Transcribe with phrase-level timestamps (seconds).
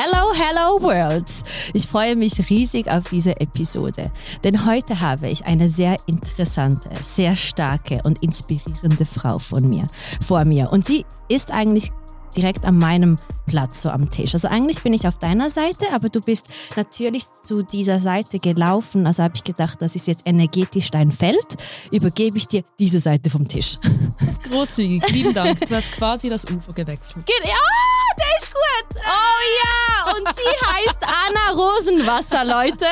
[0.00, 1.28] Hello, hello world!
[1.72, 4.12] Ich freue mich riesig auf diese Episode,
[4.44, 9.88] denn heute habe ich eine sehr interessante, sehr starke und inspirierende Frau von mir
[10.24, 11.90] vor mir und sie ist eigentlich
[12.38, 13.16] direkt an meinem
[13.46, 14.32] Platz, so am Tisch.
[14.34, 16.46] Also eigentlich bin ich auf deiner Seite, aber du bist
[16.76, 19.06] natürlich zu dieser Seite gelaufen.
[19.08, 21.56] Also habe ich gedacht, das ist jetzt energetisch dein Feld.
[21.90, 23.76] Übergebe ich dir diese Seite vom Tisch.
[24.20, 25.08] Das ist großzügig.
[25.10, 25.60] Lieben Dank.
[25.66, 27.24] Du hast quasi das Ufer gewechselt.
[27.28, 27.54] Ja,
[28.18, 29.02] der ist gut.
[29.02, 30.12] Oh ja.
[30.12, 32.86] Und sie heißt Anna Rosenwasser, Leute.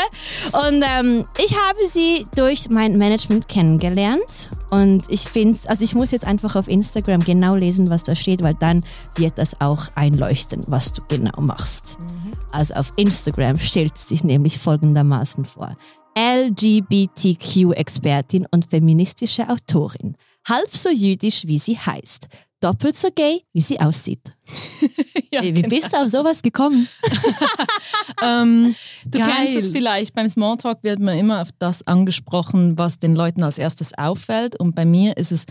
[0.53, 4.51] Und ähm, ich habe sie durch mein Management kennengelernt.
[4.71, 8.43] Und ich finde, also ich muss jetzt einfach auf Instagram genau lesen, was da steht,
[8.43, 8.83] weil dann
[9.15, 11.99] wird das auch einleuchten, was du genau machst.
[12.01, 12.33] Mhm.
[12.53, 15.77] Also auf Instagram stellt sich nämlich folgendermaßen vor.
[16.19, 20.17] LGBTQ-Expertin und feministische Autorin.
[20.49, 22.27] Halb so jüdisch, wie sie heißt.
[22.61, 24.23] Doppelt so gay, wie sie aussieht.
[25.31, 25.69] ja, wie genau.
[25.69, 26.89] bist du auf sowas gekommen?
[28.23, 28.75] ähm,
[29.11, 29.29] du Geil.
[29.29, 33.59] kennst es vielleicht, beim Smalltalk wird man immer auf das angesprochen, was den Leuten als
[33.59, 34.59] erstes auffällt.
[34.59, 35.45] Und bei mir ist es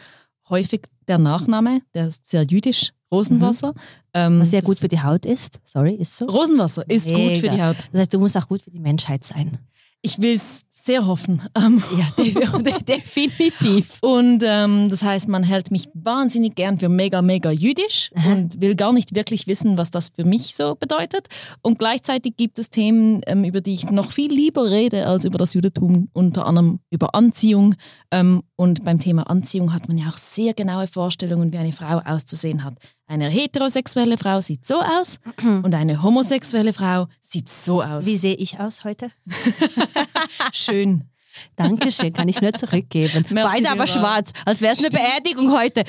[0.49, 3.69] häufig der Nachname, der ist sehr jüdisch, Rosenwasser.
[3.69, 3.79] Mhm.
[4.13, 5.59] Ähm, was sehr gut für die Haut ist.
[5.63, 6.25] Sorry, ist so.
[6.25, 7.29] Rosenwasser ist Mega.
[7.29, 7.77] gut für die Haut.
[7.91, 9.57] Das heißt, du musst auch gut für die Menschheit sein.
[10.01, 11.41] Ich will es sehr hoffen.
[11.55, 13.97] Ähm, ja, definitiv.
[14.01, 18.33] Und ähm, das heißt, man hält mich wahnsinnig gern für mega, mega jüdisch Aha.
[18.33, 21.27] und will gar nicht wirklich wissen, was das für mich so bedeutet.
[21.61, 25.37] Und gleichzeitig gibt es Themen, ähm, über die ich noch viel lieber rede als über
[25.37, 27.75] das Judentum, unter anderem über Anziehung.
[28.11, 31.99] Ähm, und beim Thema Anziehung hat man ja auch sehr genaue Vorstellungen, wie eine Frau
[32.05, 32.75] auszusehen hat.
[33.07, 38.05] Eine heterosexuelle Frau sieht so aus und eine homosexuelle Frau sieht so aus.
[38.05, 39.11] Wie sehe ich aus heute?
[40.65, 41.09] Schön.
[41.55, 43.25] Dankeschön, kann ich nur zurückgeben.
[43.29, 45.83] Merci Beide aber schwarz, als wäre es eine Beerdigung heute.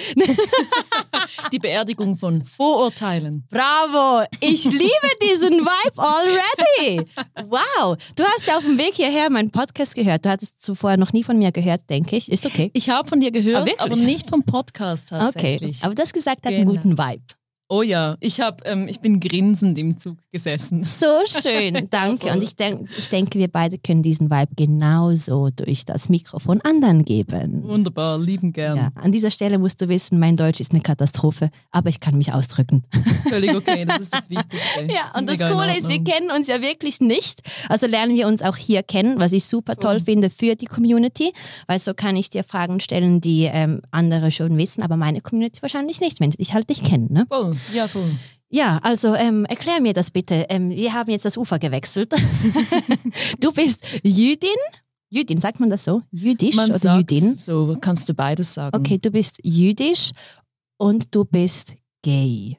[1.53, 3.47] Die Beerdigung von Vorurteilen.
[3.51, 7.09] Bravo, ich liebe diesen Vibe already.
[7.49, 10.25] Wow, du hast ja auf dem Weg hierher meinen Podcast gehört.
[10.25, 12.31] Du hattest zuvor noch nie von mir gehört, denke ich.
[12.31, 12.71] Ist okay.
[12.73, 15.79] Ich habe von dir gehört, aber, aber, nicht vom Podcast tatsächlich.
[15.79, 16.71] Okay, aber das gesagt hat genau.
[16.71, 17.25] einen guten Vibe.
[17.69, 20.85] Oh ja, ich, hab, ähm, ich bin grinsend im Zug gesessen.
[20.85, 22.31] So schön, danke.
[22.31, 27.05] Und ich, denk, ich denke, wir beide können diesen Vibe genauso durch das Mikrofon anderen
[27.05, 27.65] geben.
[27.65, 28.77] Wunderbar, lieben gern.
[28.77, 32.17] Ja, an dieser Stelle musst du wissen, mein Deutsch ist eine Katastrophe, aber ich kann
[32.17, 32.85] mich ausdrücken.
[33.29, 34.85] Völlig okay, das ist das Wichtigste.
[34.89, 37.41] ja, und Mega das Coole ist, wir kennen uns ja wirklich nicht.
[37.69, 41.33] Also lernen wir uns auch hier kennen, was ich super toll finde für die Community,
[41.67, 45.63] weil so kann ich dir Fragen stellen, die ähm, andere schon wissen, aber meine Community
[45.63, 47.09] wahrscheinlich nicht, wenn sie dich halt nicht kennen.
[47.11, 47.27] Ne?
[47.29, 47.56] Voll.
[47.73, 48.11] Ja, voll.
[48.49, 50.47] Ja, also ähm, erklär mir das bitte.
[50.49, 52.13] Ähm, wir haben jetzt das Ufer gewechselt.
[53.41, 54.51] du bist Jüdin.
[55.11, 56.03] Jüdin, sagt man das so?
[56.11, 57.37] Jüdisch man oder sagt Jüdin?
[57.37, 58.77] So kannst du beides sagen.
[58.77, 60.11] Okay, du bist jüdisch
[60.79, 62.57] und du bist gay.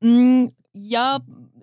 [0.00, 1.20] Mm, ja,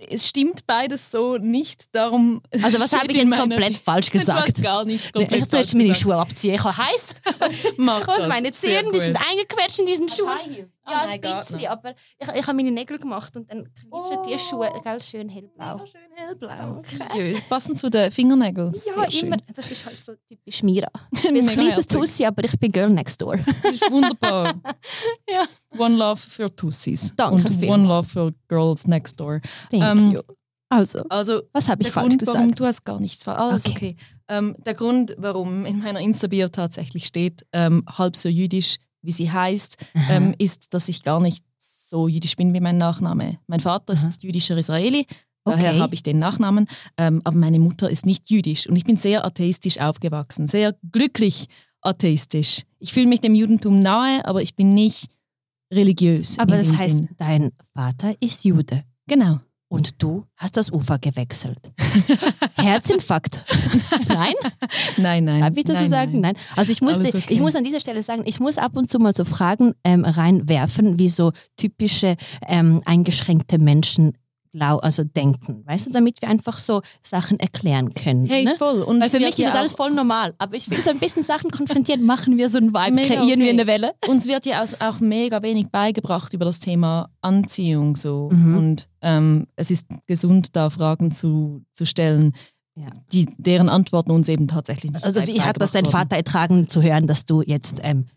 [0.10, 1.86] es stimmt beides so nicht.
[1.92, 4.58] Darum also was habe ich jetzt komplett falsch gesagt?
[4.58, 6.56] Du gar nicht komplett Ich tue meine Schuhe abziehen.
[6.56, 7.16] Ich heiß.
[7.78, 10.72] Mach Und meine Zähne, die sind eingequetscht in diesen Schuhen.
[10.90, 14.24] Ja, oh ein bisschen, aber ich, ich habe meine Nägel gemacht und dann quietschen oh.
[14.26, 15.78] die Schuhe gell, schön hellblau.
[15.78, 16.78] Ja, schön hellblau.
[16.78, 17.38] Okay.
[17.50, 18.74] Passend zu den Fingernägeln.
[18.86, 19.38] Ja, immer.
[19.54, 20.90] Das ist halt so typisch Mira.
[21.12, 23.38] Ich bin ein kleines Tussi, aber ich bin Girl Next Door.
[23.38, 24.54] Das ist wunderbar.
[25.30, 25.46] ja.
[25.78, 27.14] One Love für Tussis.
[27.16, 29.42] Danke und One Love für Girls Next Door.
[29.70, 30.22] Thank ähm, you.
[30.70, 32.38] Also, also was habe ich falsch Grund, gesagt?
[32.38, 33.40] Warum, du hast gar nichts falsch.
[33.40, 33.76] Alles okay.
[33.76, 33.96] okay.
[34.28, 38.78] Ähm, der Grund, warum in meiner Insta-Bio tatsächlich steht, ähm, halb so jüdisch
[39.08, 39.78] wie sie heißt,
[40.10, 43.40] ähm, ist, dass ich gar nicht so jüdisch bin wie mein Nachname.
[43.48, 44.08] Mein Vater Aha.
[44.08, 45.08] ist jüdischer Israeli,
[45.46, 45.80] daher okay.
[45.80, 49.26] habe ich den Nachnamen, ähm, aber meine Mutter ist nicht jüdisch und ich bin sehr
[49.26, 51.48] atheistisch aufgewachsen, sehr glücklich
[51.82, 52.64] atheistisch.
[52.80, 55.08] Ich fühle mich dem Judentum nahe, aber ich bin nicht
[55.74, 56.38] religiös.
[56.38, 57.10] Aber das heißt, Sinn.
[57.18, 58.84] dein Vater ist Jude.
[59.08, 59.40] Genau.
[59.70, 61.60] Und du hast das Ufer gewechselt.
[62.56, 63.44] Herzinfarkt.
[64.08, 64.34] nein?
[64.96, 65.42] Nein, nein.
[65.42, 66.22] Darf ich das nein, so sagen?
[66.22, 66.38] Nein.
[66.56, 67.24] Also ich muss, okay.
[67.28, 70.06] ich muss an dieser Stelle sagen, ich muss ab und zu mal so Fragen ähm,
[70.06, 72.16] reinwerfen, wie so typische
[72.48, 74.14] ähm, eingeschränkte Menschen
[74.60, 78.26] also denken, weißt du, damit wir einfach so Sachen erklären können.
[78.26, 78.56] Hey, ne?
[78.58, 78.82] voll.
[78.82, 81.24] Und Weil für mich ist das alles voll normal, aber ich will so ein bisschen
[81.24, 83.44] Sachen konfrontieren, machen wir so ein Vibe, mega kreieren okay.
[83.44, 83.92] wir eine Welle.
[84.08, 88.58] Uns wird ja auch mega wenig beigebracht über das Thema Anziehung so mhm.
[88.58, 92.34] und ähm, es ist gesund, da Fragen zu, zu stellen,
[92.76, 92.90] ja.
[93.12, 96.82] die, deren Antworten uns eben tatsächlich nicht Also wie hat das dein Vater ertragen zu
[96.82, 98.08] hören, dass du jetzt ähm,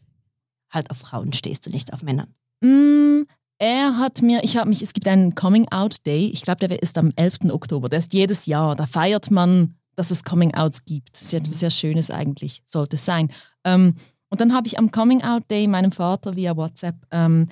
[0.71, 2.35] halt auf Frauen stehst und nicht auf Männern?
[2.61, 3.23] Mm,
[3.61, 6.83] er hat mir, ich habe mich, es gibt einen Coming Out Day, ich glaube, der
[6.83, 7.51] ist am 11.
[7.51, 11.11] Oktober, der ist jedes Jahr, da feiert man, dass es Coming Outs gibt.
[11.12, 13.31] Das ist etwas sehr Schönes eigentlich, sollte es sein.
[13.65, 13.97] Ähm,
[14.31, 17.49] und dann habe ich am Coming Out Day meinem Vater via WhatsApp ähm,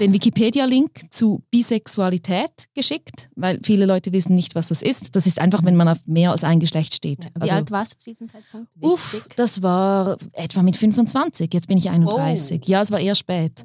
[0.00, 5.14] den Wikipedia-Link zu Bisexualität geschickt, weil viele Leute wissen nicht, was das ist.
[5.14, 7.26] Das ist einfach, wenn man auf mehr als ein Geschlecht steht.
[7.36, 8.68] Wie also, alt warst du zu diesem Zeitpunkt?
[8.80, 11.52] Uff, das war etwa mit 25.
[11.52, 12.62] Jetzt bin ich 31.
[12.62, 12.70] Oh.
[12.70, 13.64] Ja, es war eher spät.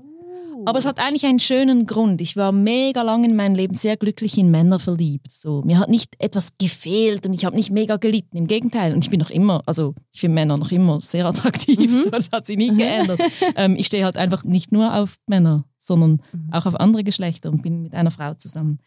[0.66, 2.22] Aber es hat eigentlich einen schönen Grund.
[2.22, 5.32] Ich war mega lang in meinem Leben sehr glücklich in Männer verliebt.
[5.32, 8.38] So, mir hat nicht etwas gefehlt und ich habe nicht mega gelitten.
[8.38, 8.94] Im Gegenteil.
[8.94, 11.78] Und ich bin noch immer, also ich finde Männer noch immer sehr attraktiv.
[11.80, 12.04] Mhm.
[12.04, 13.20] So, das hat sich nie geändert.
[13.56, 16.50] ähm, ich stehe halt einfach nicht nur auf Männer, sondern mhm.
[16.52, 18.80] auch auf andere Geschlechter und bin mit einer Frau zusammen.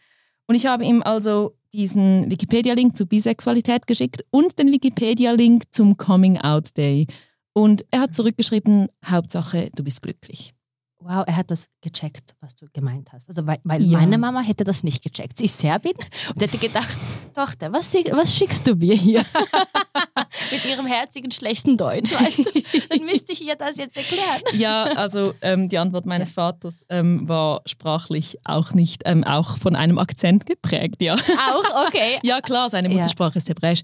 [0.47, 6.37] Und ich habe ihm also diesen Wikipedia-Link zur Bisexualität geschickt und den Wikipedia-Link zum Coming
[6.39, 7.07] Out Day.
[7.53, 10.53] Und er hat zurückgeschrieben, Hauptsache, du bist glücklich
[11.03, 13.27] wow, er hat das gecheckt, was du gemeint hast.
[13.27, 13.99] Also weil, weil ja.
[13.99, 15.37] meine Mama hätte das nicht gecheckt.
[15.37, 15.93] Sie ist Serbin
[16.33, 16.97] und hätte gedacht,
[17.35, 19.25] Tochter, was, was schickst du mir hier?
[20.51, 22.89] Mit ihrem herzigen, schlechten Deutsch, weißt du?
[22.89, 24.41] Dann müsste ich ihr das jetzt erklären.
[24.53, 29.75] Ja, also ähm, die Antwort meines Vaters ähm, war sprachlich auch nicht, ähm, auch von
[29.75, 31.15] einem Akzent geprägt, ja.
[31.15, 32.19] Auch, okay.
[32.23, 33.37] ja, klar, seine Muttersprache ja.
[33.37, 33.81] ist Hebräisch.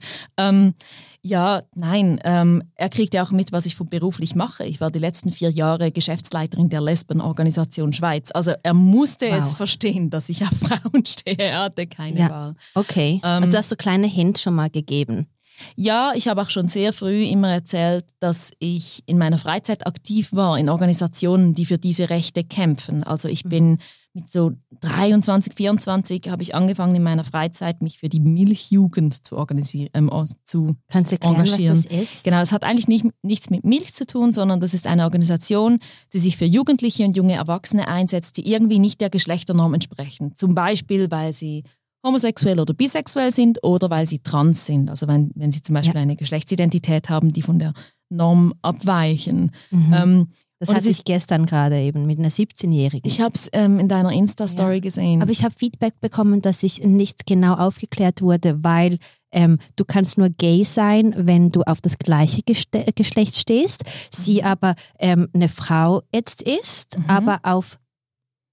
[1.28, 2.22] Ja, nein.
[2.24, 4.64] Ähm, er kriegt ja auch mit, was ich beruflich mache.
[4.64, 8.32] Ich war die letzten vier Jahre Geschäftsleiterin der Lesbenorganisation Schweiz.
[8.32, 9.38] Also er musste wow.
[9.38, 11.38] es verstehen, dass ich auf Frauen stehe.
[11.38, 12.30] Er hatte keine ja.
[12.30, 12.56] Wahl.
[12.76, 13.20] Okay.
[13.24, 15.28] Ähm, also du hast so kleine Hints schon mal gegeben.
[15.76, 20.30] Ja, ich habe auch schon sehr früh immer erzählt, dass ich in meiner Freizeit aktiv
[20.32, 23.04] war in Organisationen, die für diese Rechte kämpfen.
[23.04, 23.50] Also ich mhm.
[23.50, 23.78] bin
[24.18, 29.38] mit so 23, 24 habe ich angefangen in meiner Freizeit mich für die Milchjugend zu
[29.38, 30.12] organisieren, ähm,
[30.44, 31.78] zu Kannst du erklären, engagieren.
[31.78, 32.24] was das ist?
[32.24, 35.78] Genau, es hat eigentlich nicht, nichts mit Milch zu tun, sondern das ist eine Organisation,
[36.14, 40.36] die sich für Jugendliche und junge Erwachsene einsetzt, die irgendwie nicht der Geschlechternorm entsprechen.
[40.36, 41.64] Zum Beispiel, weil sie
[42.04, 44.90] homosexuell oder bisexuell sind oder weil sie trans sind.
[44.90, 46.02] Also wenn, wenn sie zum Beispiel ja.
[46.02, 47.74] eine Geschlechtsidentität haben, die von der
[48.10, 49.52] Norm abweichen.
[49.70, 49.94] Mhm.
[49.94, 50.28] Ähm,
[50.60, 53.08] das hatte ich gestern gerade eben mit einer 17-Jährigen.
[53.10, 54.80] Ich habe es ähm, in deiner Insta-Story ja.
[54.80, 55.22] gesehen.
[55.22, 58.98] Aber ich habe Feedback bekommen, dass ich nicht genau aufgeklärt wurde, weil
[59.32, 63.84] ähm, du kannst nur gay sein, wenn du auf das gleiche Geste Geschlecht stehst.
[64.12, 64.48] Sie mhm.
[64.48, 67.06] aber ähm, eine Frau jetzt ist, mhm.
[67.08, 67.78] aber auf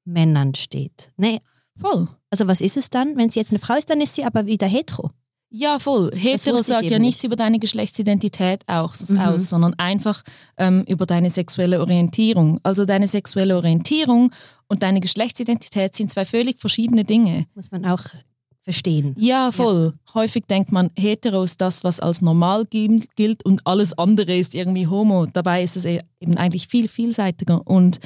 [0.05, 1.11] Männern steht.
[1.17, 1.41] Nee.
[1.77, 2.09] Voll.
[2.31, 3.17] Also was ist es dann?
[3.17, 5.11] Wenn sie jetzt eine Frau ist, dann ist sie aber wieder hetero.
[5.57, 6.11] Ja, voll.
[6.13, 7.29] Hetero sagt ja nichts nicht.
[7.29, 9.19] über deine Geschlechtsidentität auch mhm.
[9.19, 10.25] aus, sondern einfach
[10.59, 12.59] ähm, über deine sexuelle Orientierung.
[12.65, 14.33] Also deine sexuelle Orientierung
[14.67, 17.47] und deine Geschlechtsidentität sind zwei völlig verschiedene Dinge.
[17.55, 18.03] Muss man auch
[18.63, 19.15] verstehen.
[19.17, 19.95] Ja, voll.
[19.95, 20.15] Ja.
[20.15, 24.89] Häufig denkt man, hetero ist das, was als normal gilt und alles andere ist irgendwie
[24.89, 25.27] homo.
[25.27, 27.65] Dabei ist es e-, eben eigentlich viel vielseitiger.
[27.65, 28.01] Und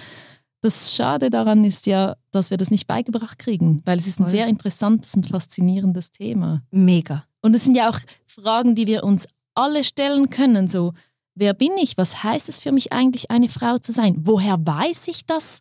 [0.61, 4.25] das Schade daran ist ja, dass wir das nicht beigebracht kriegen, weil es ist ein
[4.25, 4.33] voll.
[4.33, 6.62] sehr interessantes und faszinierendes Thema.
[6.71, 7.25] Mega.
[7.40, 10.69] Und es sind ja auch Fragen, die wir uns alle stellen können.
[10.69, 10.93] So,
[11.35, 11.96] wer bin ich?
[11.96, 14.17] Was heißt es für mich eigentlich, eine Frau zu sein?
[14.20, 15.61] Woher weiß ich das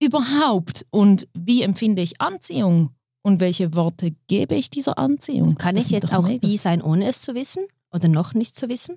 [0.00, 0.86] überhaupt?
[0.90, 2.90] Und wie empfinde ich Anziehung?
[3.22, 5.56] Und welche Worte gebe ich dieser Anziehung?
[5.56, 6.46] Kann das ich jetzt auch mega.
[6.46, 7.64] bi sein, ohne es zu wissen?
[7.92, 8.96] Oder noch nicht zu wissen?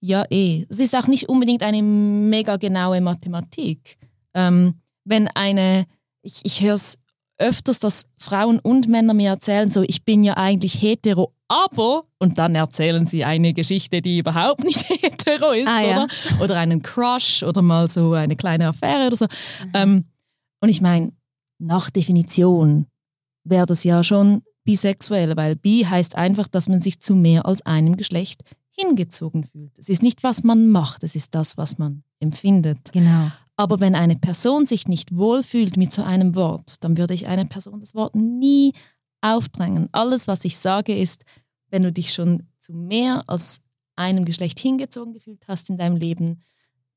[0.00, 0.66] Ja, eh.
[0.68, 3.96] Es ist auch nicht unbedingt eine mega genaue Mathematik.
[4.34, 4.74] Ähm,
[5.04, 5.86] wenn eine,
[6.22, 6.98] ich, ich höre es
[7.38, 12.38] öfters, dass Frauen und Männer mir erzählen, so ich bin ja eigentlich hetero, aber, und
[12.38, 16.04] dann erzählen sie eine Geschichte, die überhaupt nicht hetero ist, ah, ja.
[16.04, 16.08] oder?
[16.42, 19.26] Oder einen Crush oder mal so eine kleine Affäre oder so.
[19.26, 19.72] Mhm.
[19.74, 20.04] Ähm,
[20.60, 21.12] und ich meine,
[21.58, 22.86] nach Definition
[23.44, 27.64] wäre das ja schon bisexuell, weil bi heißt einfach, dass man sich zu mehr als
[27.64, 29.78] einem Geschlecht hingezogen fühlt.
[29.78, 32.92] Es ist nicht, was man macht, es ist das, was man empfindet.
[32.92, 33.30] Genau.
[33.56, 37.46] Aber wenn eine Person sich nicht wohlfühlt mit so einem Wort, dann würde ich einer
[37.46, 38.74] Person das Wort nie
[39.22, 39.88] aufdrängen.
[39.92, 41.24] Alles, was ich sage, ist,
[41.70, 43.60] wenn du dich schon zu mehr als
[43.96, 46.42] einem Geschlecht hingezogen gefühlt hast in deinem Leben,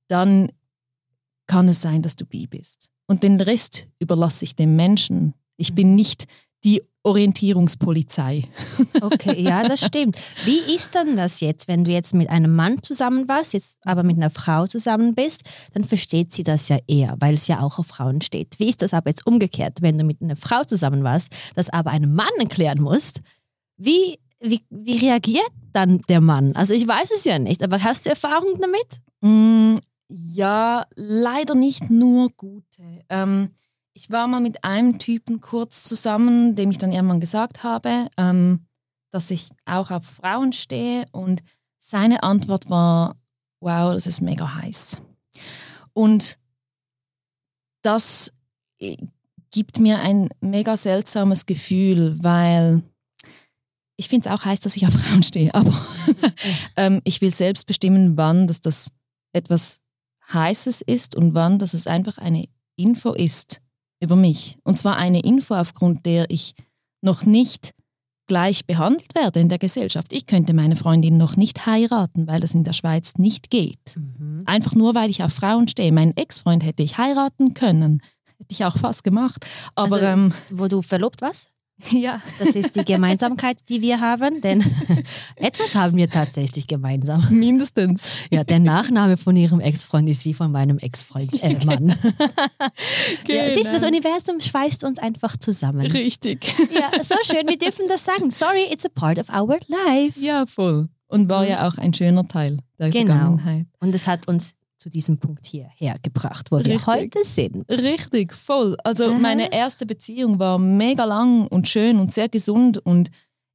[0.08, 0.52] dann
[1.48, 2.90] kann es sein, dass du bi bist.
[3.08, 5.34] Und den Rest überlasse ich dem Menschen.
[5.58, 6.28] Ich bin nicht
[6.64, 8.44] die Orientierungspolizei.
[9.02, 10.18] Okay, ja, das stimmt.
[10.44, 14.04] Wie ist denn das jetzt, wenn du jetzt mit einem Mann zusammen warst, jetzt aber
[14.04, 15.42] mit einer Frau zusammen bist,
[15.74, 18.60] dann versteht sie das ja eher, weil es ja auch auf Frauen steht.
[18.60, 21.92] Wie ist das aber jetzt umgekehrt, wenn du mit einer Frau zusammen warst, das aber
[21.92, 23.22] einem Mann erklären musst?
[23.78, 26.56] Wie, wie, wie reagiert dann der Mann?
[26.56, 29.02] Also ich weiß es ja nicht, aber hast du Erfahrung damit?
[29.22, 29.78] Mm,
[30.10, 32.84] ja, leider nicht nur gute.
[33.10, 33.52] Ähm,
[34.00, 38.66] ich war mal mit einem Typen kurz zusammen, dem ich dann irgendwann gesagt habe, ähm,
[39.12, 41.06] dass ich auch auf Frauen stehe.
[41.12, 41.44] Und
[41.80, 43.18] seine Antwort war,
[43.60, 44.98] wow, das ist mega heiß.
[45.92, 46.40] Und
[47.82, 48.32] das
[48.80, 48.96] äh,
[49.52, 52.82] gibt mir ein mega seltsames Gefühl, weil
[53.98, 55.74] ich finde es auch heiß, dass ich auf Frauen stehe, aber
[56.78, 58.92] ähm, ich will selbst bestimmen, wann dass das
[59.34, 59.82] etwas
[60.32, 63.62] Heißes ist und wann dass es einfach eine Info ist,
[64.00, 64.58] über mich.
[64.64, 66.56] Und zwar eine Info, aufgrund der ich
[67.02, 67.74] noch nicht
[68.28, 70.14] gleich behandelt werde in der Gesellschaft.
[70.14, 73.98] Ich könnte meine Freundin noch nicht heiraten, weil das in der Schweiz nicht geht.
[73.98, 74.44] Mhm.
[74.46, 75.92] Einfach nur, weil ich auf Frauen stehe.
[75.92, 78.02] Meinen Ex-Freund hätte ich heiraten können.
[78.38, 79.46] Hätte ich auch fast gemacht.
[79.76, 81.56] Aber, also, ähm, wo du verlobt warst?
[81.92, 82.22] Ja.
[82.38, 84.64] Das ist die Gemeinsamkeit, die wir haben, denn
[85.36, 87.26] etwas haben wir tatsächlich gemeinsam.
[87.30, 88.04] Mindestens.
[88.32, 91.88] Ja, der Nachname von ihrem Ex-Freund ist wie von meinem Ex-Freund, äh, Mann.
[93.26, 93.40] genau.
[93.40, 95.86] ja, siehst du, das Universum schweißt uns einfach zusammen.
[95.88, 96.54] Richtig.
[96.74, 98.30] Ja, so schön, wir dürfen das sagen.
[98.30, 100.20] Sorry, it's a part of our life.
[100.20, 100.90] Ja, voll.
[101.08, 103.14] Und war ja auch ein schöner Teil der genau.
[103.14, 103.66] Vergangenheit.
[103.80, 106.74] Und es hat uns zu diesem Punkt hierher gebracht, wo Richtig.
[106.74, 107.70] wir heute sind.
[107.70, 108.78] Richtig, voll.
[108.84, 109.20] Also Aha.
[109.20, 113.12] meine erste Beziehung war mega lang und schön und sehr gesund und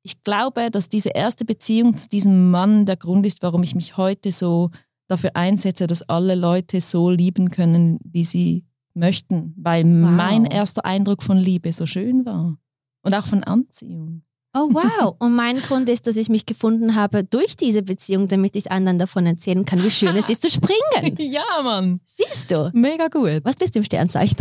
[0.06, 3.96] ich glaube, dass diese erste Beziehung zu diesem Mann der Grund ist, warum ich mich
[3.96, 4.70] heute so
[5.08, 10.10] dafür einsetze, dass alle Leute so lieben können, wie sie möchten, weil wow.
[10.10, 12.58] mein erster Eindruck von Liebe so schön war
[13.02, 14.22] und auch von Anziehung.
[14.56, 15.16] Oh wow.
[15.18, 19.00] Und mein Grund ist, dass ich mich gefunden habe durch diese Beziehung, damit ich anderen
[19.00, 21.16] davon erzählen kann, wie schön es ist zu springen.
[21.18, 21.99] ja, Mann.
[22.06, 22.70] Siehst du?
[22.73, 23.40] Mega gut.
[23.42, 24.37] Was bist du im Sternzeichen?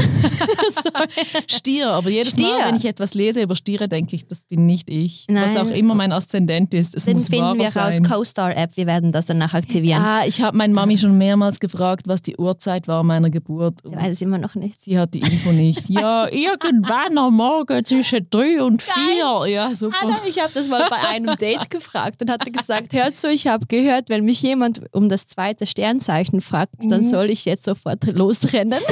[1.48, 2.46] Stier, aber jedes Stier.
[2.46, 5.26] Mal, wenn ich etwas lese über Stiere, denke ich, das bin nicht ich.
[5.30, 5.46] Nein.
[5.46, 6.94] Was auch immer mein Aszendent ist.
[6.94, 10.00] Es Dann muss finden wir raus, Co-Star-App, wir werden das danach aktivieren.
[10.00, 13.80] Ah, ich habe meine Mami schon mehrmals gefragt, was die Uhrzeit war meiner Geburt.
[13.84, 14.80] Ich weiß es immer noch nicht.
[14.80, 15.90] Sie hat die Info nicht.
[15.90, 19.48] ja, irgendwann am Morgen zwischen drei und vier.
[19.48, 20.03] Ja, super.
[20.04, 23.48] Anna, ich habe das mal bei einem Date gefragt und hatte gesagt, hör zu, ich
[23.48, 27.10] habe gehört, wenn mich jemand um das zweite Sternzeichen fragt, dann mhm.
[27.10, 28.80] soll ich jetzt sofort losrennen.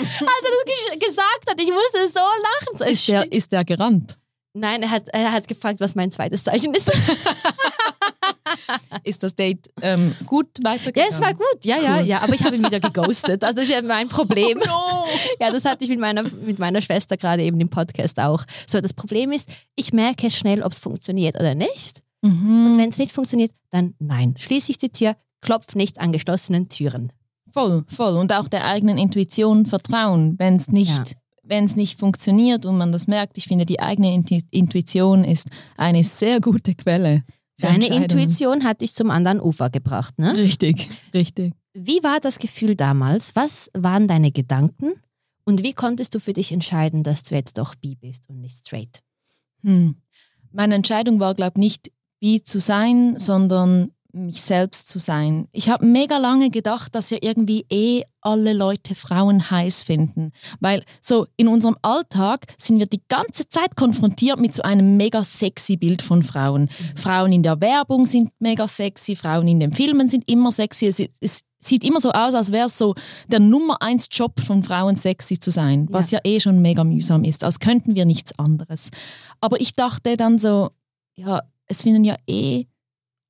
[0.00, 2.90] Als er das gesagt hat, ich musste so lachen.
[2.90, 4.19] Ist der, ist der gerannt?
[4.52, 6.90] Nein, er hat, er hat gefragt, was mein zweites Zeichen ist.
[9.04, 11.10] ist das Date ähm, gut weitergegangen?
[11.10, 11.84] Ja, es war gut, ja, cool.
[11.84, 13.44] ja, ja, aber ich habe ihn wieder geghostet.
[13.44, 14.58] Also das ist ja mein Problem.
[14.62, 15.04] Oh no.
[15.40, 18.44] Ja, das hatte ich mit meiner, mit meiner Schwester gerade eben im Podcast auch.
[18.66, 22.02] So, das Problem ist, ich merke schnell, ob es funktioniert oder nicht.
[22.22, 22.72] Mhm.
[22.72, 24.34] Und wenn es nicht funktioniert, dann nein.
[24.36, 27.12] Schließe ich die Tür, klopf nicht an geschlossenen Türen.
[27.52, 28.16] Voll, voll.
[28.16, 31.19] Und auch der eigenen Intuition vertrauen, wenn es nicht ja
[31.50, 36.04] wenn es nicht funktioniert und man das merkt, ich finde, die eigene Intuition ist eine
[36.04, 37.24] sehr gute Quelle.
[37.58, 40.34] Deine Intuition hat dich zum anderen Ufer gebracht, ne?
[40.34, 41.52] Richtig, richtig.
[41.74, 43.36] Wie war das Gefühl damals?
[43.36, 44.92] Was waren deine Gedanken?
[45.44, 48.56] Und wie konntest du für dich entscheiden, dass du jetzt doch bi bist und nicht
[48.56, 49.02] straight?
[49.62, 49.96] Hm.
[50.52, 55.48] Meine Entscheidung war, glaube ich, nicht bi zu sein, sondern mich selbst zu sein.
[55.52, 60.82] Ich habe mega lange gedacht, dass ja irgendwie eh alle Leute Frauen heiß finden, weil
[61.00, 65.76] so in unserem Alltag sind wir die ganze Zeit konfrontiert mit so einem mega sexy
[65.76, 66.62] Bild von Frauen.
[66.62, 66.96] Mhm.
[66.96, 70.86] Frauen in der Werbung sind mega sexy, Frauen in den Filmen sind immer sexy.
[70.86, 72.94] Es, es sieht immer so aus, als wäre es so
[73.28, 76.20] der Nummer eins Job von Frauen sexy zu sein, was ja.
[76.24, 78.90] ja eh schon mega mühsam ist, als könnten wir nichts anderes.
[79.40, 80.70] Aber ich dachte dann so,
[81.14, 82.66] ja, es finden ja eh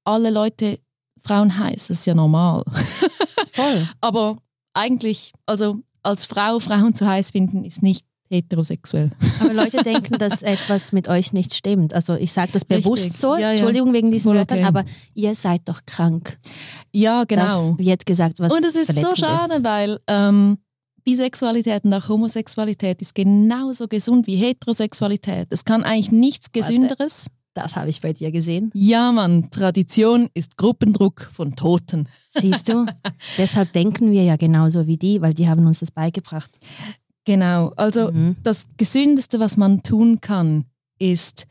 [0.04, 0.78] alle Leute
[1.23, 2.64] Frauen heiß, das ist ja normal.
[3.52, 3.88] Voll.
[4.00, 4.37] Aber
[4.75, 9.11] eigentlich, also als Frau Frauen zu heiß finden, ist nicht heterosexuell.
[9.40, 11.92] Aber Leute denken, dass etwas mit euch nicht stimmt.
[11.95, 13.21] Also ich sage das bewusst Richtig.
[13.21, 13.95] so, ja, Entschuldigung ja.
[13.95, 14.66] wegen diesen Voll Wörtern, okay.
[14.66, 16.38] aber ihr seid doch krank.
[16.92, 17.71] Ja, genau.
[17.71, 19.64] Das wird gesagt, was Und es ist so schade, ist.
[19.64, 20.59] weil ähm,
[21.04, 25.49] Bisexualität und auch Homosexualität ist genauso gesund wie Heterosexualität.
[25.50, 27.26] Es kann eigentlich nichts Gesünderes.
[27.26, 27.39] Warte.
[27.54, 28.71] Das habe ich bei dir gesehen.
[28.75, 32.09] Ja, Mann, Tradition ist Gruppendruck von Toten.
[32.38, 32.87] Siehst du?
[33.38, 36.59] Deshalb denken wir ja genauso wie die, weil die haben uns das beigebracht.
[37.25, 38.37] Genau, also mhm.
[38.42, 40.64] das Gesündeste, was man tun kann,
[40.99, 41.47] ist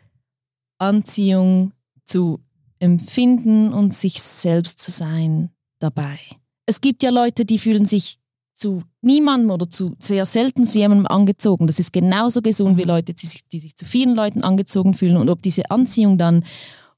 [0.77, 1.73] Anziehung
[2.05, 2.39] zu
[2.79, 6.17] empfinden und sich selbst zu sein dabei.
[6.65, 8.19] Es gibt ja Leute, die fühlen sich
[8.55, 11.67] zu niemandem oder zu sehr selten zu jemandem angezogen.
[11.67, 12.89] Das ist genauso gesund wie mhm.
[12.89, 15.17] Leute, die sich, die sich zu vielen Leuten angezogen fühlen.
[15.17, 16.43] Und ob diese Anziehung dann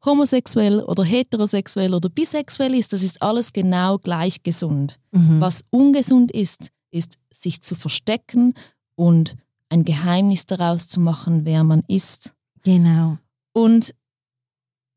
[0.04, 5.00] homosexuell oder heterosexuell oder bisexuell ist, das ist alles genau gleich gesund.
[5.12, 5.40] Mhm.
[5.40, 8.56] Was ungesund ist, ist sich zu verstecken
[8.96, 9.36] und
[9.70, 12.34] ein Geheimnis daraus zu machen, wer man ist.
[12.64, 13.18] Genau.
[13.54, 13.96] Und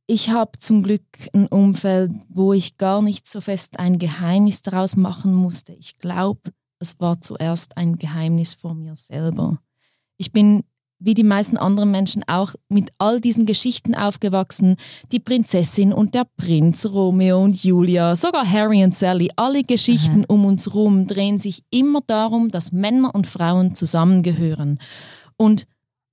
[0.07, 4.97] ich habe zum Glück ein Umfeld, wo ich gar nicht so fest ein Geheimnis daraus
[4.97, 5.73] machen musste.
[5.73, 6.53] Ich glaube,
[6.85, 9.59] es war zuerst ein Geheimnis vor mir selber.
[10.19, 10.65] Ich bin
[10.99, 14.77] wie die meisten anderen Menschen auch mit all diesen Geschichten aufgewachsen.
[15.13, 19.31] Die Prinzessin und der Prinz, Romeo und Julia, sogar Harry und Sally.
[19.37, 20.27] Alle Geschichten Aha.
[20.29, 24.79] um uns herum drehen sich immer darum, dass Männer und Frauen zusammengehören.
[25.37, 25.67] Und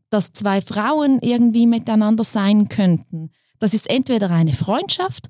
[0.09, 3.29] dass zwei Frauen irgendwie miteinander sein könnten.
[3.59, 5.29] Das ist entweder eine Freundschaft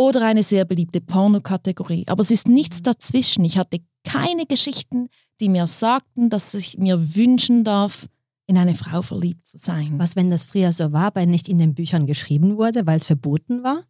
[0.00, 2.04] oder eine sehr beliebte Pornokategorie.
[2.08, 3.44] Aber es ist nichts dazwischen.
[3.44, 5.08] Ich hatte keine Geschichten,
[5.40, 8.06] die mir sagten, dass ich mir wünschen darf,
[8.46, 9.94] in eine Frau verliebt zu sein.
[9.98, 13.04] Was, wenn das früher so war, weil nicht in den Büchern geschrieben wurde, weil es
[13.06, 13.84] verboten war?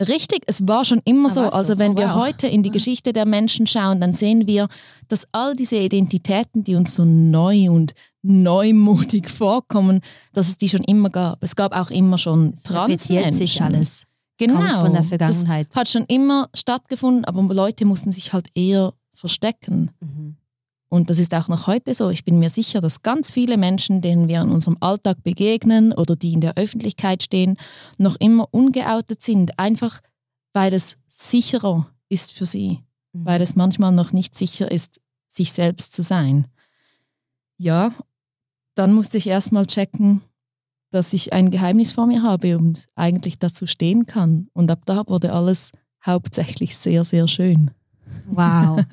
[0.00, 1.40] Richtig, es war schon immer Ah, so.
[1.42, 1.58] war's so?
[1.58, 4.68] Also wenn Oh, wir heute in die Geschichte der Menschen schauen, dann sehen wir,
[5.08, 10.00] dass all diese Identitäten, die uns so neu und neumodig vorkommen,
[10.32, 11.42] dass es die schon immer gab.
[11.42, 14.04] Es gab auch immer schon Es repetiert sich alles.
[14.38, 14.56] Genau.
[14.56, 15.68] Kommt von der Vergangenheit.
[15.70, 19.90] Das hat schon immer stattgefunden, aber Leute mussten sich halt eher verstecken.
[20.00, 20.36] Mhm.
[20.90, 22.08] Und das ist auch noch heute so.
[22.08, 26.16] Ich bin mir sicher, dass ganz viele Menschen, denen wir in unserem Alltag begegnen oder
[26.16, 27.58] die in der Öffentlichkeit stehen,
[27.98, 29.58] noch immer ungeoutet sind.
[29.58, 30.00] Einfach
[30.54, 32.80] weil es sicherer ist für sie.
[33.12, 33.24] Mhm.
[33.26, 36.48] Weil es manchmal noch nicht sicher ist, sich selbst zu sein.
[37.58, 37.92] Ja,
[38.74, 40.22] dann musste ich erstmal checken,
[40.90, 44.48] dass ich ein Geheimnis vor mir habe und eigentlich dazu stehen kann.
[44.52, 45.72] Und ab da wurde alles
[46.04, 47.70] hauptsächlich sehr, sehr schön.
[48.26, 48.84] Wow.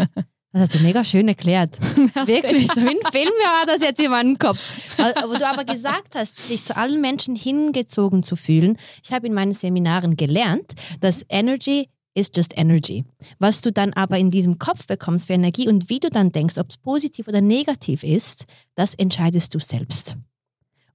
[0.56, 1.78] Das hast du mega schön erklärt.
[2.26, 4.58] Wirklich, so ein Film war das jetzt in meinem Kopf.
[4.98, 8.78] Wo du aber gesagt hast, sich zu allen Menschen hingezogen zu fühlen.
[9.04, 10.72] Ich habe in meinen Seminaren gelernt,
[11.02, 13.04] dass Energy is just Energy.
[13.38, 16.58] Was du dann aber in diesem Kopf bekommst für Energie und wie du dann denkst,
[16.58, 20.16] ob es positiv oder negativ ist, das entscheidest du selbst.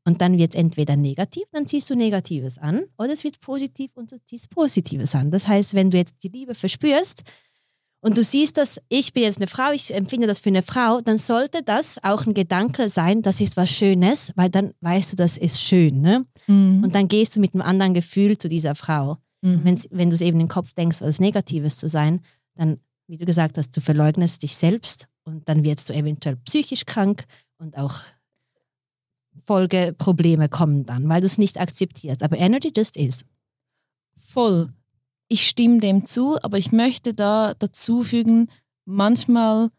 [0.04, 3.90] Und dann wird es entweder negativ, dann ziehst du Negatives an, oder es wird positiv
[3.94, 5.30] und du ziehst Positives an.
[5.30, 7.22] Das heißt, wenn du jetzt die Liebe verspürst,
[8.02, 11.02] und du siehst das, ich bin jetzt eine Frau, ich empfinde das für eine Frau,
[11.02, 15.16] dann sollte das auch ein Gedanke sein, das ist was Schönes, weil dann weißt du,
[15.16, 16.00] das ist schön.
[16.00, 16.24] Ne?
[16.46, 16.82] Mhm.
[16.82, 19.18] Und dann gehst du mit einem anderen Gefühl zu dieser Frau.
[19.42, 19.60] Mhm.
[19.64, 22.22] Wenn's, wenn du es eben im Kopf denkst, was Negatives zu sein,
[22.54, 26.86] dann, wie du gesagt hast, du verleugnest dich selbst und dann wirst du eventuell psychisch
[26.86, 27.24] krank
[27.58, 28.00] und auch
[29.44, 32.22] Folgeprobleme kommen dann, weil du es nicht akzeptierst.
[32.22, 33.24] Aber Energy just is.
[34.16, 34.68] Voll.
[35.28, 38.50] Ich stimme dem zu, aber ich möchte da dazu fügen,
[38.84, 39.70] manchmal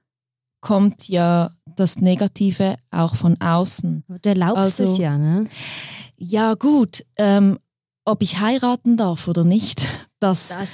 [0.62, 4.04] kommt ja das Negative auch von außen.
[4.22, 5.46] Du erlaubst Also- es ja, ne?
[6.16, 7.58] Ja gut, ähm,
[8.06, 9.82] ob ich heiraten darf oder nicht,
[10.20, 10.70] das Das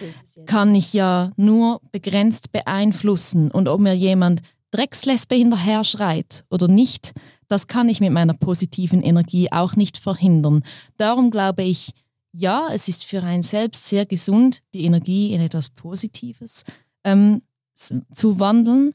[0.45, 3.49] kann ich ja nur begrenzt beeinflussen.
[3.49, 7.13] Und ob mir jemand Dreckslesbe hinterher schreit oder nicht,
[7.47, 10.63] das kann ich mit meiner positiven Energie auch nicht verhindern.
[10.97, 11.91] Darum glaube ich,
[12.31, 16.63] ja, es ist für einen selbst sehr gesund, die Energie in etwas Positives
[17.03, 17.41] ähm,
[17.73, 18.93] zu wandeln.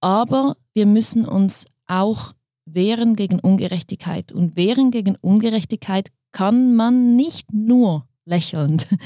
[0.00, 2.32] Aber wir müssen uns auch
[2.64, 4.32] wehren gegen Ungerechtigkeit.
[4.32, 8.86] Und wehren gegen Ungerechtigkeit kann man nicht nur lächelnd.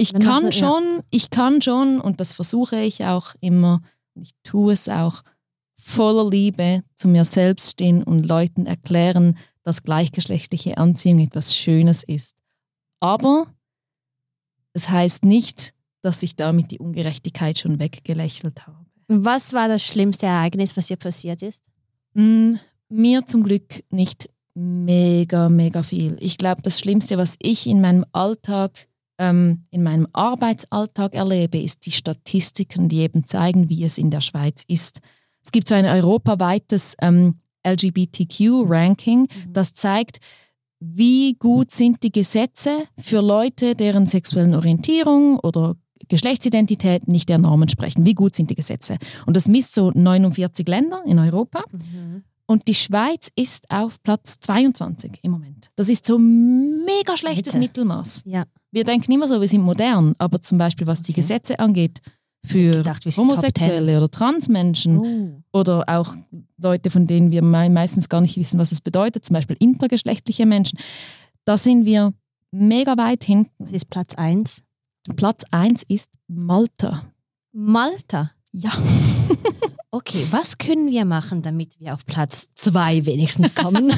[0.00, 3.80] Ich kann schon, ich kann schon, und das versuche ich auch immer,
[4.14, 5.22] ich tue es auch,
[5.80, 12.36] voller Liebe zu mir selbst stehen und Leuten erklären, dass gleichgeschlechtliche Anziehung etwas Schönes ist.
[13.00, 13.46] Aber
[14.72, 18.86] es heißt nicht, dass ich damit die Ungerechtigkeit schon weggelächelt habe.
[19.08, 21.64] Was war das schlimmste Ereignis, was dir passiert ist?
[22.14, 22.54] Mm,
[22.90, 26.16] Mir zum Glück nicht mega, mega viel.
[26.20, 28.88] Ich glaube, das Schlimmste, was ich in meinem Alltag,
[29.18, 34.20] ähm, in meinem Arbeitsalltag erlebe, ist die Statistiken, die eben zeigen, wie es in der
[34.22, 35.00] Schweiz ist.
[35.44, 40.18] Es gibt so ein europaweites ähm, LGBTQ-Ranking, das zeigt,
[40.80, 45.74] wie gut sind die Gesetze für Leute, deren sexuellen Orientierung oder
[46.08, 48.06] Geschlechtsidentität nicht der Normen sprechen.
[48.06, 48.96] Wie gut sind die Gesetze?
[49.26, 51.64] Und das misst so 49 Länder in Europa.
[52.46, 55.70] Und die Schweiz ist auf Platz 22 im Moment.
[55.76, 57.56] Das ist so mega schlechtes.
[57.56, 58.22] Mittelmaß.
[58.24, 58.44] Ja.
[58.70, 61.20] Wir denken immer so, wir sind modern, aber zum Beispiel was die Okay.
[61.20, 62.00] Gesetze angeht,
[62.48, 65.58] für gedacht, Homosexuelle oder Transmenschen Oh.
[65.58, 66.14] oder auch
[66.56, 70.46] Leute, von denen wir mei- meistens gar nicht wissen, was es bedeutet, zum Beispiel intergeschlechtliche
[70.46, 70.78] Menschen,
[71.44, 72.12] da sind wir
[72.50, 73.50] mega weit hinten.
[73.58, 74.62] Was ist Platz 1?
[75.16, 77.02] Platz 1 ist Malta.
[77.52, 78.32] Malta.
[78.52, 78.70] Ja.
[79.90, 83.90] Okay, was können wir machen, damit wir auf Platz 2 wenigstens kommen?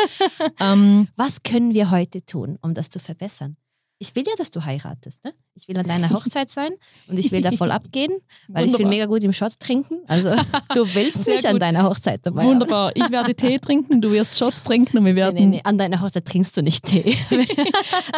[0.60, 3.56] ähm, was können wir heute tun, um das zu verbessern?
[4.00, 5.24] Ich will ja, dass du heiratest.
[5.24, 5.34] Ne?
[5.54, 6.70] Ich will an deiner Hochzeit sein
[7.08, 8.12] und ich will da voll abgehen,
[8.46, 8.90] weil ich bin Wunderbar.
[8.90, 9.96] mega gut im Shots trinken.
[10.06, 10.30] Also
[10.74, 12.44] du willst mich an deiner Hochzeit dabei.
[12.44, 12.92] Wunderbar.
[12.94, 15.34] Ich werde Tee trinken, du wirst Shots trinken und wir Nee, werden.
[15.34, 17.16] nee, nee, an deiner Hochzeit trinkst du nicht Tee.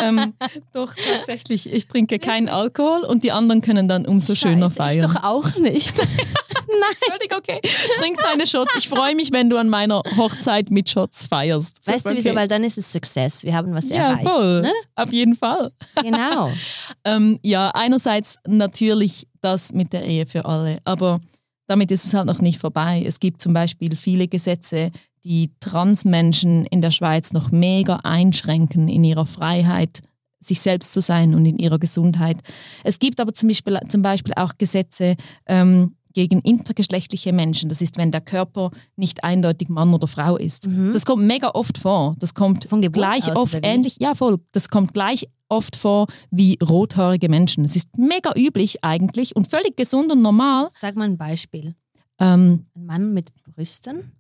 [0.03, 0.35] Ähm,
[0.73, 1.71] doch, tatsächlich.
[1.73, 5.05] Ich trinke keinen Alkohol und die anderen können dann umso schöner Scheiße, feiern.
[5.07, 6.01] Ich doch auch nicht.
[7.11, 7.61] Völlig okay.
[7.99, 8.75] Trink deine Shots.
[8.77, 11.79] Ich freue mich, wenn du an meiner Hochzeit mit Shots feierst.
[11.85, 12.31] Das Weißt du wieso?
[12.31, 12.39] okay.
[12.39, 13.43] Weil dann ist es Success.
[13.45, 14.29] Wir haben was Ja, erreicht.
[14.29, 14.63] voll.
[14.63, 14.73] Ne?
[14.95, 15.73] Auf jeden Fall.
[16.03, 16.51] Genau.
[17.05, 21.21] Ähm, ja, einerseits natürlich das mit der Ehe für alle, aber
[21.67, 23.03] damit ist es halt noch nicht vorbei.
[23.07, 24.91] Es gibt zum Beispiel viele Gesetze,
[25.25, 30.01] die Transmenschen in der Schweiz noch mega einschränken in ihrer Freiheit,
[30.41, 32.37] sich selbst zu sein und in ihrer Gesundheit.
[32.85, 37.69] Es gibt aber zum Beispiel, zum Beispiel auch Gesetze, ähm, gegen intergeschlechtliche Menschen.
[37.69, 40.67] Das ist, wenn der Körper nicht eindeutig Mann oder Frau ist.
[40.67, 40.93] Mhm.
[40.93, 42.17] Das kommt mega oft vor.
[42.19, 47.29] Das kommt gleich aus, oft ähnlich, ja voll, das kommt gleich oft vor wie rothaarige
[47.29, 47.65] Menschen.
[47.65, 50.69] Es ist mega üblich eigentlich und völlig gesund und normal.
[50.71, 51.75] Sag mal ein Beispiel.
[52.21, 54.13] Ähm, Ein Mann mit Brüsten.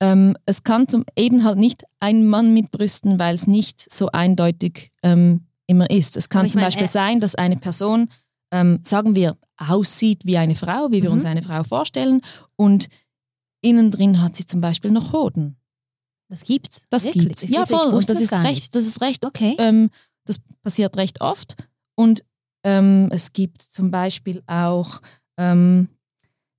[0.00, 4.10] ähm, es kann zum eben halt nicht ein Mann mit Brüsten, weil es nicht so
[4.12, 6.16] eindeutig ähm, immer ist.
[6.16, 8.08] Es kann zum mein, Beispiel äh, sein, dass eine Person,
[8.52, 11.16] ähm, sagen wir, aussieht wie eine Frau, wie wir Mhm.
[11.16, 12.20] uns eine Frau vorstellen,
[12.56, 12.88] und
[13.62, 15.56] innen drin hat sie zum Beispiel noch Hoden.
[16.28, 16.84] Das gibt's.
[16.90, 17.24] Das Wirklich?
[17.28, 17.42] gibt's.
[17.44, 17.86] Ich Ja, voll.
[17.86, 18.74] Und wusste das ist recht, nicht.
[18.74, 19.54] das ist recht Okay.
[19.58, 19.90] ähm,
[20.26, 21.56] das passiert recht oft.
[21.94, 22.24] Und
[22.64, 25.00] ähm, es gibt zum Beispiel auch,
[25.38, 25.88] ähm,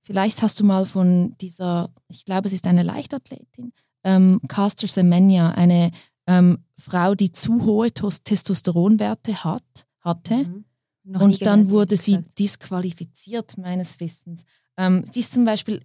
[0.02, 3.72] vielleicht hast du mal von dieser, ich glaube, es ist eine Leichtathletin,
[4.04, 5.90] ähm, Caster Semenya, eine
[6.26, 10.44] ähm, Frau, die zu hohe Tos- Testosteronwerte hat, hatte.
[10.44, 10.64] Mhm.
[11.10, 12.38] Noch Und dann wurde sie gesagt.
[12.38, 14.44] disqualifiziert, meines Wissens.
[14.76, 15.80] Ähm, sie ist zum Beispiel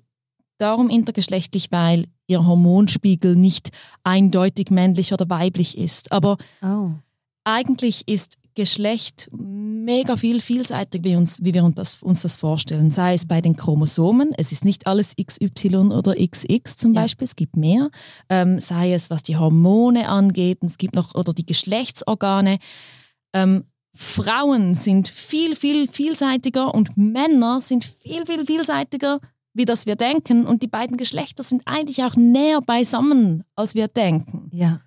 [0.57, 3.69] darum intergeschlechtlich, weil ihr Hormonspiegel nicht
[4.03, 6.12] eindeutig männlich oder weiblich ist.
[6.12, 6.89] Aber Oh.
[7.45, 12.91] eigentlich ist Geschlecht mega viel vielseitig, wie, uns, wie wir uns das, uns das vorstellen.
[12.91, 17.01] Sei es bei den Chromosomen, es ist nicht alles XY oder XX zum Ja.
[17.01, 17.89] Beispiel, es gibt mehr.
[18.29, 22.59] Ähm, sei es, was die Hormone angeht, es gibt noch, oder die Geschlechtsorgane.
[23.33, 23.63] Ähm,
[23.95, 29.19] Frauen sind viel, viel vielseitiger und Männer sind viel, viel vielseitiger,
[29.53, 30.45] wie das wir denken.
[30.45, 34.49] Und die beiden Geschlechter sind eigentlich auch näher beisammen, als wir denken.
[34.51, 34.82] Ja.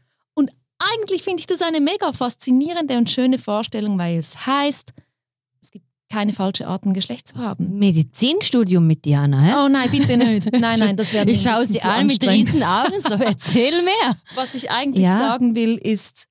[0.78, 4.92] Eigentlich finde ich das eine mega faszinierende und schöne Vorstellung, weil es heißt,
[5.62, 7.78] es gibt keine falsche Art, ein Geschlecht zu haben.
[7.78, 9.52] Medizinstudium mit Diana, hä?
[9.64, 10.52] Oh nein, bitte nicht.
[10.60, 14.18] Nein, nein, das wäre ich schaue sie an mit riesen Augen, so erzähl mehr.
[14.34, 15.16] Was ich eigentlich Ja.
[15.16, 16.26] sagen will, ist,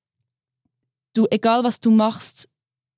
[1.15, 2.47] du, egal was du machst,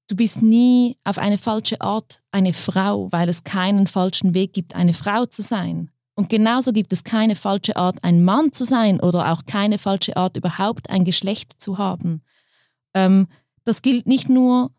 [0.08, 4.76] du bist nie auf eine falsche Art eine Frau, weil es keinen falschen Weg gibt,
[4.76, 5.92] eine Frau zu sein.
[6.16, 10.18] Und genauso gibt es keine falsche Art, ein Mann zu sein oder auch keine falsche
[10.18, 12.22] Art, überhaupt ein Geschlecht zu haben.
[12.96, 13.28] Ähm,
[13.66, 14.72] das gilt nicht nur,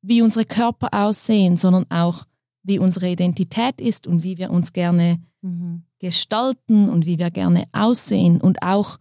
[0.00, 2.24] wie unsere Körper aussehen, sondern auch,
[2.62, 5.84] wie unsere Identität ist und wie wir uns gerne Mhm.
[5.98, 8.98] gestalten und wie wir gerne aussehen und auch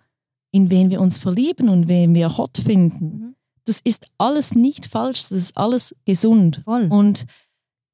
[0.52, 3.06] in wen wir uns verlieben und wen wir hot finden.
[3.06, 3.36] Mhm.
[3.68, 6.62] Das ist alles nicht falsch, das ist alles gesund.
[6.64, 6.88] Voll.
[6.90, 7.26] Und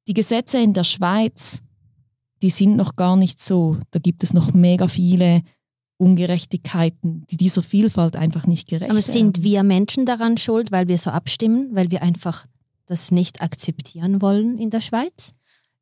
[0.06, 1.62] die Gesetze in der Schweiz,
[2.42, 3.78] die sind noch gar nicht so.
[3.90, 5.42] Da gibt es noch mega viele
[5.96, 10.98] Ungerechtigkeiten, die dieser Vielfalt einfach nicht gerecht Aber sind wir Menschen daran schuld, weil wir
[10.98, 12.46] so abstimmen, weil wir einfach
[12.86, 15.34] das nicht akzeptieren wollen in der Schweiz?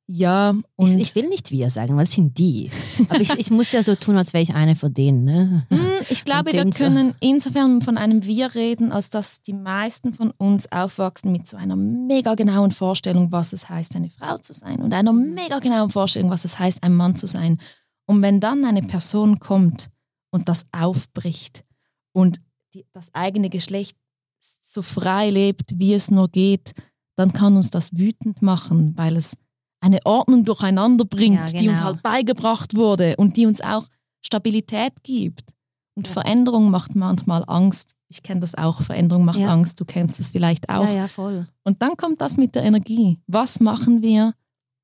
[0.09, 2.71] Ja, Ich, und ich will nicht wir sagen, was sind die?
[3.09, 5.25] Aber ich, ich muss ja so tun, als wäre ich eine von denen.
[5.25, 5.67] Ne?
[5.71, 10.33] Hm, Ich glaube, wir können insofern von einem Wir reden, als dass die meisten von
[10.33, 14.83] uns aufwachsen mit so einer mega genauen Vorstellung, was es heißt, eine Frau zu sein
[14.83, 17.61] und einer mega genauen Vorstellung, was es heißt, ein Mann zu sein.
[18.07, 19.89] Und wenn dann eine Person kommt
[20.31, 21.65] und das aufbricht
[22.13, 22.41] und
[22.75, 23.97] die, das eigene Geschlecht
[24.41, 26.73] so frei lebt, wie es nur geht,
[27.17, 29.37] dann kann uns das wütend machen, weil es
[29.83, 31.93] eine Ordnung durcheinander bringt, Ja, die uns genau.
[31.93, 33.85] halt beigebracht wurde und die uns auch
[34.23, 35.51] Stabilität gibt.
[35.95, 36.13] Und Ja.
[36.15, 37.95] Veränderung macht manchmal Angst.
[38.09, 39.53] Ich kenne das auch, Veränderung macht Ja.
[39.53, 40.85] Angst, du kennst es vielleicht auch.
[40.85, 41.47] Ja, ja, voll.
[41.65, 43.19] Und dann kommt das mit der Energie.
[43.27, 44.35] Was machen wir,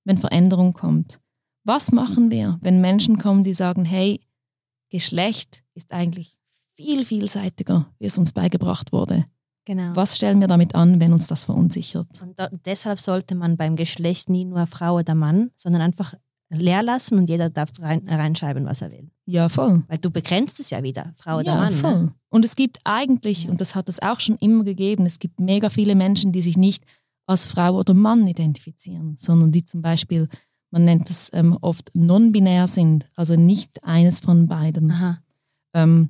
[0.04, 1.20] wenn Veränderung kommt?
[1.64, 4.20] Was machen wir, wenn Menschen kommen, die sagen, hey,
[4.90, 6.36] Geschlecht ist eigentlich
[6.74, 9.26] viel vielseitiger, wie es uns beigebracht wurde.
[9.68, 9.94] Genau.
[9.94, 12.08] Was stellen wir damit an, wenn uns das verunsichert?
[12.22, 16.14] Und da, deshalb sollte man beim Geschlecht nie nur Frau oder Mann, sondern einfach
[16.48, 19.10] leer lassen und jeder darf rein, reinschreiben, was er will.
[19.26, 19.84] Ja, voll.
[19.86, 21.72] Weil du begrenzt es ja wieder, Frau oder ja, Mann.
[21.74, 22.02] voll.
[22.04, 22.14] Ne?
[22.30, 23.50] Und es gibt eigentlich, Ja.
[23.50, 26.56] und das hat es auch schon immer gegeben, es gibt mega viele Menschen, die sich
[26.56, 26.84] nicht
[27.26, 30.28] als Frau oder Mann identifizieren, sondern die zum Beispiel,
[30.70, 34.94] man nennt es ähm, oft non-binär sind, also nicht eines von beiden.
[35.74, 36.08] Ähm,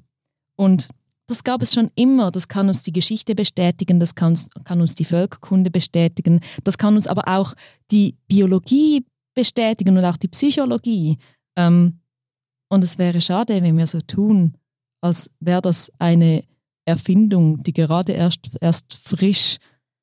[0.54, 0.90] und
[1.28, 2.30] das gab es schon immer.
[2.30, 6.94] Das kann uns die Geschichte bestätigen, das kann, kann uns die Völkerkunde bestätigen, das kann
[6.94, 7.54] uns aber auch
[7.90, 11.18] die Biologie bestätigen und auch die Psychologie.
[11.56, 12.00] Ähm,
[12.70, 14.54] und es wäre schade, wenn wir so tun,
[15.00, 16.44] als wäre das eine
[16.86, 19.58] Erfindung, die gerade erst, erst frisch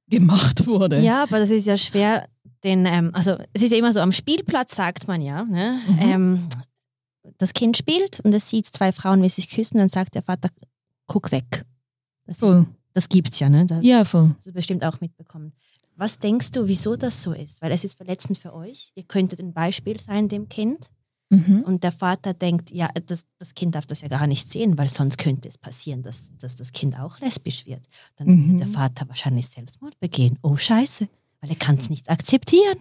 [0.07, 1.01] gemacht wurde.
[1.01, 2.27] Ja, aber das ist ja schwer,
[2.63, 5.79] den, ähm, also es ist ja immer so, am Spielplatz sagt man ja, ne?
[5.87, 5.99] Mhm.
[5.99, 6.49] ähm,
[7.39, 10.21] das Kind spielt und es sieht zwei Frauen, wie sie sich küssen, dann sagt der
[10.21, 10.49] Vater,
[11.07, 11.65] guck weg.
[12.25, 12.67] Das, ist, Voll.
[12.93, 13.65] das gibt's ja, ne?
[13.65, 14.33] Das, Ja, voll.
[14.37, 15.53] hast du bestimmt auch mitbekommen.
[15.97, 17.61] Was denkst du, wieso das so ist?
[17.61, 18.91] Weil es ist verletzend für euch.
[18.95, 20.89] Ihr könntet ein Beispiel sein dem Kind.
[21.29, 21.61] Mhm.
[21.65, 24.89] Und der Vater denkt, ja, das, das Kind darf das ja gar nicht sehen, weil
[24.89, 27.87] sonst könnte es passieren, dass, dass das Kind auch lesbisch wird.
[28.17, 28.49] Dann Mhm.
[28.51, 30.37] wird der Vater wahrscheinlich Selbstmord begehen.
[30.43, 31.07] Oh Scheiße,
[31.41, 32.77] weil er kann es nicht akzeptieren.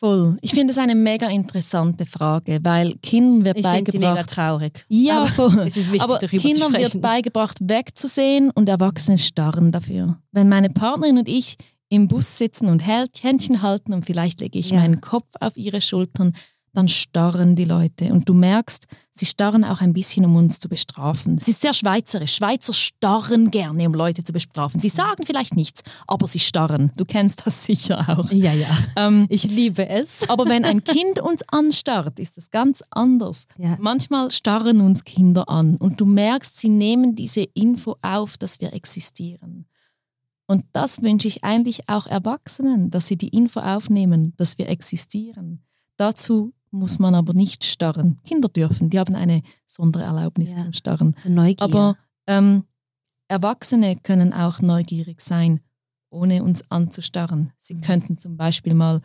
[0.00, 0.38] Voll.
[0.40, 4.34] Ich finde es eine mega interessante Frage, weil Kindern wird Ich finde sie mega beigebracht.
[4.34, 4.84] traurig.
[4.88, 5.58] Ja, Aber voll.
[5.66, 10.16] es ist wichtig, Aber darüber Kindern wird beigebracht, wegzusehen und Erwachsene starren dafür.
[10.32, 11.56] Wenn meine Partnerin und ich
[11.90, 14.78] im Bus sitzen und Hält- Händchen halten und vielleicht lege ich Ja.
[14.80, 16.34] meinen Kopf auf ihre Schultern,
[16.72, 18.12] dann starren die Leute.
[18.12, 21.36] Und du merkst, sie starren auch ein bisschen, um uns zu bestrafen.
[21.36, 22.34] Es ist sehr schweizerisch.
[22.36, 24.80] Schweizer starren gerne, um Leute zu bestrafen.
[24.80, 26.92] Sie sagen vielleicht nichts, aber sie starren.
[26.96, 28.30] Du kennst das sicher auch.
[28.30, 28.68] Ja, ja.
[28.96, 30.28] Ähm, Ich liebe es.
[30.30, 33.46] aber wenn ein Kind uns anstarrt, ist es ganz anders.
[33.58, 33.76] Ja.
[33.80, 38.72] Manchmal starren uns Kinder an und du merkst, sie nehmen diese Info auf, dass wir
[38.72, 39.66] existieren.
[40.46, 45.62] Und das wünsche ich eigentlich auch Erwachsenen, dass sie die Info aufnehmen, dass wir existieren.
[45.96, 48.18] Dazu muss man aber nicht starren.
[48.24, 50.58] Kinder dürfen, die haben eine Sondererlaubnis Ja.
[50.58, 51.14] zum Starren.
[51.18, 51.62] So Neugier.
[51.64, 52.64] Aber ähm,
[53.28, 55.60] Erwachsene können auch neugierig sein,
[56.10, 57.52] ohne uns anzustarren.
[57.58, 57.80] Sie Mhm.
[57.82, 59.00] könnten zum Beispiel mal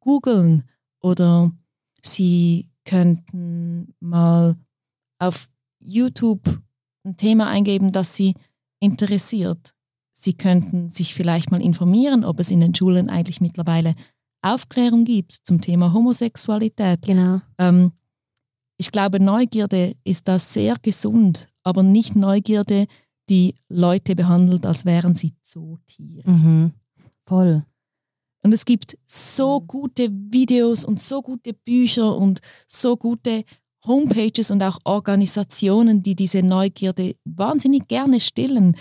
[0.00, 0.64] googeln
[1.00, 1.52] oder
[2.02, 4.56] sie könnten mal
[5.18, 6.60] auf YouTube
[7.04, 8.34] ein Thema eingeben, das sie
[8.78, 9.74] interessiert.
[10.12, 13.94] Sie könnten sich vielleicht mal informieren, ob es in den Schulen eigentlich mittlerweile
[14.42, 17.02] Aufklärung gibt zum Thema Homosexualität.
[17.02, 17.40] genau.
[17.58, 17.92] Ähm,
[18.78, 22.86] ich glaube, Neugierde ist da sehr gesund, aber nicht Neugierde,
[23.28, 26.28] die Leute behandelt, als wären sie Zootiere.
[26.30, 26.72] Mhm.
[27.26, 27.64] Voll.
[28.42, 29.66] Und es gibt so Mhm.
[29.66, 33.44] gute Videos und so gute Bücher und so gute
[33.86, 38.76] Homepages und auch Organisationen, die diese Neugierde wahnsinnig gerne stillen.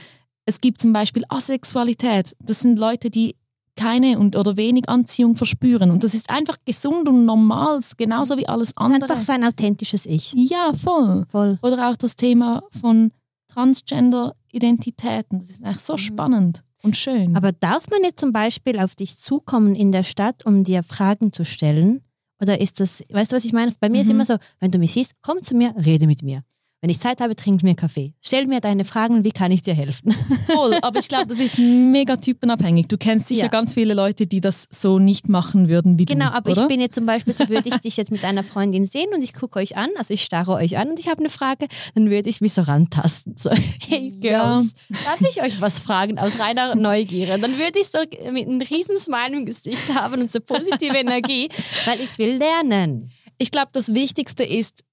[0.45, 2.35] Es gibt zum Beispiel Asexualität.
[2.39, 3.35] Das sind Leute, die
[3.79, 5.89] keine und oder wenig Anziehung verspüren.
[5.91, 9.09] Und das ist einfach gesund und normal, genauso wie alles andere.
[9.09, 10.33] Einfach sein authentisches Ich.
[10.33, 11.25] Ja, voll.
[11.31, 11.57] Voll.
[11.61, 13.11] Oder auch das Thema von
[13.47, 15.39] Transgender-Identitäten.
[15.39, 15.97] Das ist eigentlich so Mhm.
[15.97, 17.35] spannend und schön.
[17.35, 21.31] Aber darf man jetzt zum Beispiel auf dich zukommen in der Stadt, um dir Fragen
[21.33, 22.01] zu stellen?
[22.41, 23.73] Oder ist das, weißt du, was ich meine?
[23.79, 24.15] Bei mir ist Mhm.
[24.15, 26.43] immer so, wenn du mich siehst, komm zu mir, rede mit mir.
[26.81, 28.13] Wenn ich Zeit habe, trink mir Kaffee.
[28.21, 30.15] Stell mir deine Fragen, wie kann ich dir helfen?
[30.47, 32.87] Voll, aber ich glaube, das ist mega typenabhängig.
[32.87, 33.47] Du kennst sicher Ja.
[33.49, 36.35] ganz viele Leute, die das so nicht machen würden wie Genau, du.
[36.35, 36.61] aber oder?
[36.61, 39.21] ich bin jetzt zum Beispiel, so würde ich dich jetzt mit einer Freundin sehen und
[39.21, 42.09] ich gucke euch an, also ich starre euch an und ich habe eine Frage, dann
[42.09, 43.35] würde ich mich so rantasten.
[43.37, 43.49] So,
[43.89, 44.59] hey Ja.
[44.61, 44.71] Girls,
[45.03, 47.37] darf ich euch was fragen aus reiner Neugier?
[47.39, 47.99] Dann würde ich so
[48.31, 51.49] mit einem riesen Smile im Gesicht haben und so positive Energie,
[51.85, 53.11] weil ich will lernen.
[53.37, 54.83] Ich glaube, das Wichtigste ist,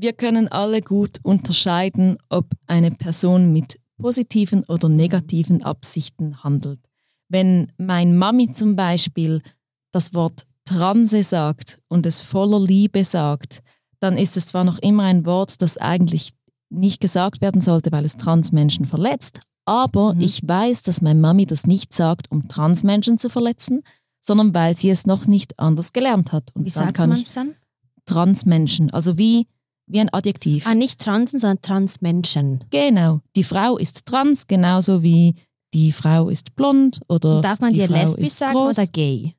[0.00, 6.80] wir können alle gut unterscheiden, ob eine Person mit positiven oder negativen Absichten handelt.
[7.28, 9.42] Wenn mein Mami zum Beispiel
[9.92, 13.60] das Wort Transe sagt und es voller Liebe sagt,
[14.00, 16.32] dann ist es zwar noch immer ein Wort, das eigentlich
[16.70, 20.20] nicht gesagt werden sollte, weil es Transmenschen verletzt, aber Mhm.
[20.20, 23.82] ich weiß, dass meine Mami das nicht sagt, um Transmenschen zu verletzen,
[24.20, 26.50] sondern weil sie es noch nicht anders gelernt hat.
[26.54, 27.54] Und Wie dann sagt man es dann?
[28.06, 29.46] Transmenschen, also wie,
[29.88, 30.66] wie ein Adjektiv.
[30.66, 32.64] Ah, nicht Transen, sondern Transmenschen.
[32.70, 35.34] Genau, die Frau ist trans, genauso wie
[35.74, 38.78] die Frau ist blond oder Und darf man die dir Frau lesbisch sagen groß.
[38.78, 39.34] oder gay?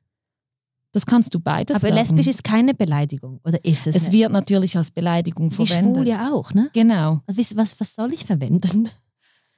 [0.92, 1.94] Das kannst du beides Aber sagen.
[1.94, 3.94] lesbisch ist keine Beleidigung, oder ist es?
[3.96, 4.12] es nicht?
[4.14, 5.96] wird natürlich als Beleidigung verwendet.
[5.98, 6.68] schwul ja auch, ne?
[6.72, 7.20] Genau.
[7.26, 8.88] Was, was, was soll ich verwenden?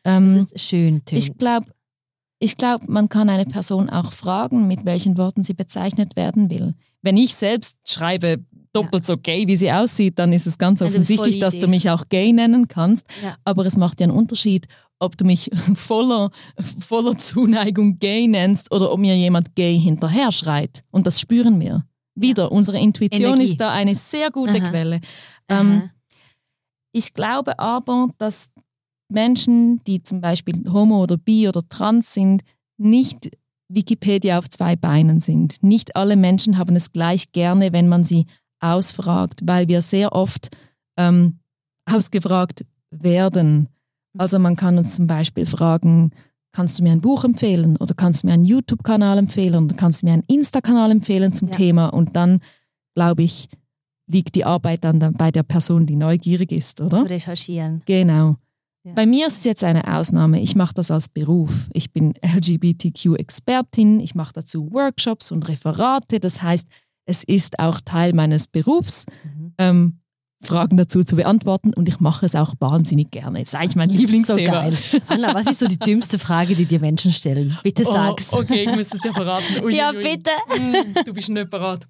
[0.05, 1.19] Ähm, schön, tönt.
[1.23, 1.67] ich glaube,
[2.39, 6.75] ich glaub, man kann eine Person auch fragen, mit welchen Worten sie bezeichnet werden will.
[7.01, 10.93] Wenn ich selbst schreibe, doppelt so gay, wie sie aussieht, dann ist es ganz Also
[10.93, 13.07] offensichtlich, dass du mich auch gay nennen kannst.
[13.23, 13.37] Ja.
[13.45, 14.67] Aber es macht ja einen Unterschied,
[14.99, 16.31] ob du mich voller,
[16.79, 20.83] voller Zuneigung gay nennst oder ob mir jemand gay hinterher schreit.
[20.91, 21.85] Und das spüren wir.
[22.15, 23.51] Wieder, unsere Intuition Energie.
[23.51, 24.69] ist da eine sehr gute Aha.
[24.71, 25.01] Quelle.
[25.49, 25.91] Ähm,
[26.93, 28.51] ich glaube aber, dass
[29.11, 32.43] Menschen, die zum Beispiel homo oder bi oder trans sind,
[32.77, 33.31] nicht
[33.69, 35.63] Wikipedia auf zwei Beinen sind.
[35.63, 38.27] Nicht alle Menschen haben es gleich gerne, wenn man sie
[38.63, 40.49] ausfragt, weil wir sehr oft
[40.97, 41.39] ähm,
[41.91, 43.69] ausgefragt werden.
[44.17, 46.11] Also man kann uns zum Beispiel fragen,
[46.53, 50.03] kannst du mir ein Buch empfehlen oder kannst du mir einen YouTube-Kanal empfehlen oder kannst
[50.03, 51.55] du mir einen Insta-Kanal empfehlen zum Ja.
[51.55, 52.41] Thema und dann,
[52.95, 53.49] glaube ich,
[54.07, 56.99] liegt die Arbeit dann da- bei der Person, die neugierig ist, oder?
[56.99, 57.83] Zu recherchieren.
[57.87, 58.37] Genau.
[58.85, 58.93] Ja.
[58.95, 60.41] Bei mir ist es jetzt eine Ausnahme.
[60.43, 61.69] Ich mache das als Beruf.
[61.73, 64.01] Ich bin LGBTQ-Expertin.
[64.01, 66.21] Ich mache dazu Workshops und Referate.
[66.21, 66.69] Das heißt,
[67.07, 69.55] es ist auch Teil meines Berufs, Mhm.
[69.59, 69.99] ähm,
[70.45, 73.39] Fragen dazu zu beantworten und ich mache es auch wahnsinnig gerne.
[73.41, 74.73] Das ist eigentlich mein Lieblingsthema.
[74.73, 74.99] So.
[75.07, 77.57] Anna, was ist so die dümmste Frage, die dir Menschen stellen?
[77.63, 78.33] Bitte sag's.
[78.33, 79.61] Oh, okay, ich muss es dir verraten.
[79.65, 80.31] Ui, ja, ui, bitte.
[80.49, 81.87] Hm, Du bist nicht parat.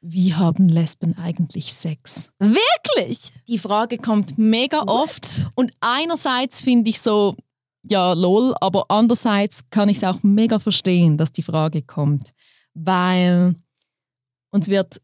[0.00, 2.30] Wie haben Lesben eigentlich Sex?
[2.38, 3.30] Wirklich?
[3.48, 7.34] Die Frage kommt mega oft und einerseits finde ich so,
[7.82, 12.30] ja, lol, aber andererseits kann ich es auch mega verstehen, dass die Frage kommt,
[12.72, 13.54] weil
[14.56, 15.00] uns wird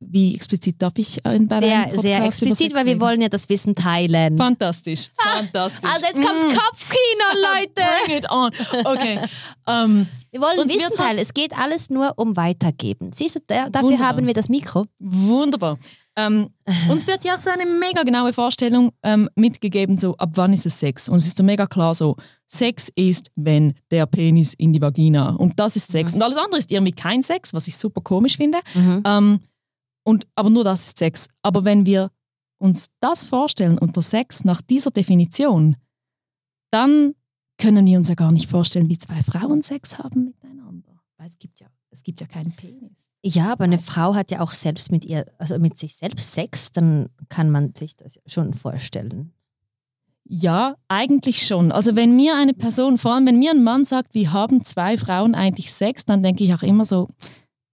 [0.00, 3.74] wie explizit darf ich in bei Sehr, sehr explizit, weil wir wollen ja das Wissen
[3.74, 4.38] teilen.
[4.38, 5.90] Fantastisch, fantastisch.
[5.92, 6.56] Also jetzt kommt Mm.
[6.56, 7.26] Kopfkino,
[7.58, 7.82] Leute.
[8.06, 8.50] Bring it on.
[8.84, 9.18] Okay.
[9.66, 11.18] ähm, Wir wollen Wissen wird halt- teilen.
[11.18, 13.10] Es geht alles nur um Weitergeben.
[13.12, 14.08] Siehst du, da, dafür Wunderbar.
[14.08, 14.86] haben wir das Mikro.
[15.00, 15.78] wunderbar.
[16.18, 16.50] Ähm,
[16.90, 20.66] uns wird ja auch so eine mega genaue Vorstellung ähm, mitgegeben, so ab wann ist
[20.66, 21.08] es Sex.
[21.08, 22.16] Und es ist so mega klar so,
[22.48, 25.36] Sex ist, wenn der Penis in die Vagina.
[25.36, 26.14] Und das ist Sex.
[26.14, 28.58] Und alles andere ist irgendwie kein Sex, was ich super komisch finde.
[29.06, 29.40] Ähm,
[30.02, 31.28] und, aber nur das ist Sex.
[31.42, 32.10] Aber wenn wir
[32.58, 35.76] uns das vorstellen unter Sex nach dieser Definition,
[36.72, 37.14] dann
[37.58, 41.00] können wir uns ja gar nicht vorstellen, wie zwei Frauen Sex haben miteinander.
[41.16, 42.92] Weil es gibt ja, es gibt ja keinen Penis.
[43.22, 46.70] Ja, aber eine Frau hat ja auch selbst mit ihr, also mit sich selbst Sex,
[46.70, 49.32] dann kann man sich das schon vorstellen.
[50.24, 51.72] Ja, eigentlich schon.
[51.72, 54.98] Also wenn mir eine Person, vor allem wenn mir ein Mann sagt, wir haben zwei
[54.98, 57.08] Frauen eigentlich Sex, dann denke ich auch immer so,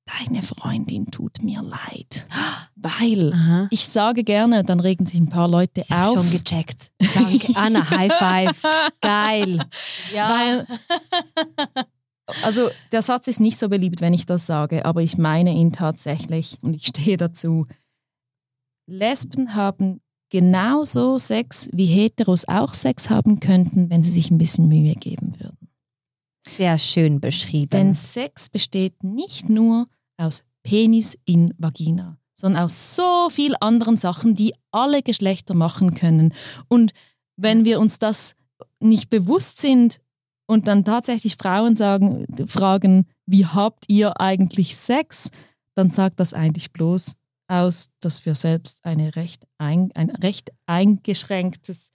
[0.06, 2.28] deine Freundin tut mir leid.
[2.76, 3.68] Weil Aha.
[3.72, 6.14] ich sage gerne, dann regen sich ein paar Leute Ich auf.
[6.14, 6.92] schon gecheckt.
[7.14, 8.62] Danke, Anna, High Five.
[9.02, 9.60] Geil.
[10.14, 10.30] Ja.
[10.30, 10.68] Weil,
[12.44, 15.72] also der Satz ist nicht so beliebt, wenn ich das sage, aber ich meine ihn
[15.72, 17.68] tatsächlich und ich stehe dazu.
[18.88, 24.68] Lesben haben genauso Sex, wie Heteros auch Sex haben könnten, wenn sie sich ein bisschen
[24.68, 25.70] Mühe geben würden.
[26.48, 27.70] Sehr schön beschrieben.
[27.70, 34.36] Denn Sex besteht nicht nur aus Penis in Vagina, sondern aus so vielen anderen Sachen,
[34.36, 36.34] die alle Geschlechter machen können.
[36.68, 36.92] Und
[37.38, 38.36] wenn wir uns das
[38.80, 40.00] nicht bewusst sind
[40.48, 45.30] und dann tatsächlich Frauen sagen, fragen, wie habt ihr eigentlich Sex,
[45.76, 47.14] dann sagt das eigentlich bloß
[47.48, 51.92] aus, dass wir selbst eine recht ein, ein recht eingeschränktes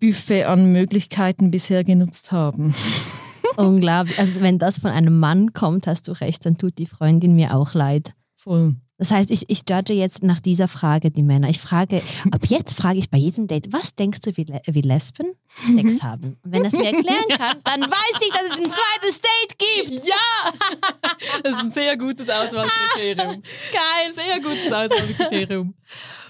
[0.00, 2.74] Buffet an Möglichkeiten bisher genutzt haben.
[3.56, 4.18] Unglaublich.
[4.18, 7.54] Also wenn das von einem Mann kommt, hast du recht, dann tut die Freundin mir
[7.54, 8.14] auch leid.
[8.36, 8.76] Voll.
[9.00, 11.48] Das heißt, ich, ich judge jetzt nach dieser Frage die Männer.
[11.48, 14.82] Ich frage, ab jetzt frage ich bei jedem Date, was denkst du, wie, Le- wie
[14.82, 15.32] Lesben
[15.74, 16.36] Sex haben?
[16.44, 20.06] Und wenn das mir erklären kann, dann weiß ich, dass es ein zweites Date gibt.
[20.06, 20.14] Ja!
[21.42, 23.42] Das ist ein sehr gutes Auswahlkriterium.
[23.72, 24.12] Geil!
[24.14, 25.74] Sehr gutes Auswahlkriterium.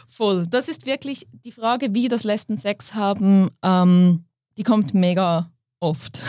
[0.06, 0.46] Voll.
[0.48, 4.24] Das ist wirklich die Frage, wie das Lesben Sex haben, ähm,
[4.56, 6.20] die kommt mega oft.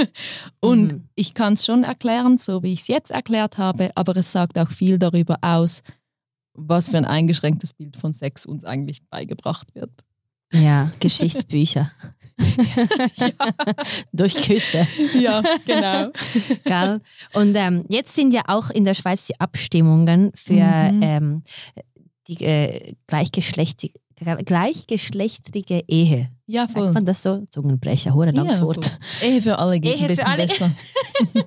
[0.60, 1.08] Und Mhm.
[1.14, 4.58] ich kann es schon erklären, so wie ich es jetzt erklärt habe, aber es sagt
[4.58, 5.82] auch viel darüber aus,
[6.54, 9.90] was für ein eingeschränktes Bild von Sex uns eigentlich beigebracht wird.
[10.52, 11.92] Ja, Geschichtsbücher.
[14.12, 14.86] Durch Küsse.
[15.18, 16.10] Ja, genau.
[16.64, 17.00] Gell?
[17.34, 21.02] Und ähm, jetzt sind ja auch in der Schweiz die Abstimmungen für Mhm.
[21.02, 21.42] ähm,
[22.28, 23.98] die äh, gleichgeschlechtige,
[24.44, 26.30] gleichgeschlechtrige Ehe.
[26.46, 26.92] Ja, Sagt voll.
[26.92, 27.44] man das so?
[27.50, 28.66] Zungenbrecher, oder langes Ja.
[29.22, 30.70] Ehe für alle geht Ehe ein bisschen besser.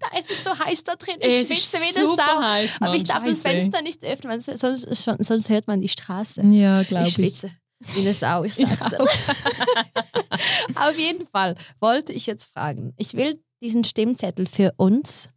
[0.00, 1.14] Da ist es so heiß da drin.
[1.20, 3.60] Es ist super heiß, Aber Mann, ich darf das Scheiße.
[3.60, 6.42] Fenster nicht öffnen, sonst, schon- sonst hört man die Straße.
[6.42, 7.14] Ja, glaube Ich ich.
[7.38, 7.50] schwitze.
[7.94, 8.98] Wie eine Sau, ich sag's dir.
[10.74, 12.94] Auf jeden Fall wollte ich jetzt fragen.
[12.96, 15.28] Ich will diesen Stimmzettel für uns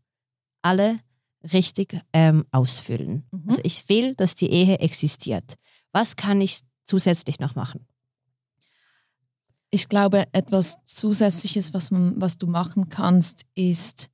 [0.64, 1.00] alle
[1.54, 3.28] richtig ähm, ausfüllen.
[3.32, 3.44] Mhm.
[3.48, 5.56] Also ich will, dass die Ehe existiert.
[5.92, 7.86] Was kann ich zusätzlich noch machen?
[9.72, 14.10] Ich glaube, etwas Zusätzliches, was, man, was du machen kannst, ist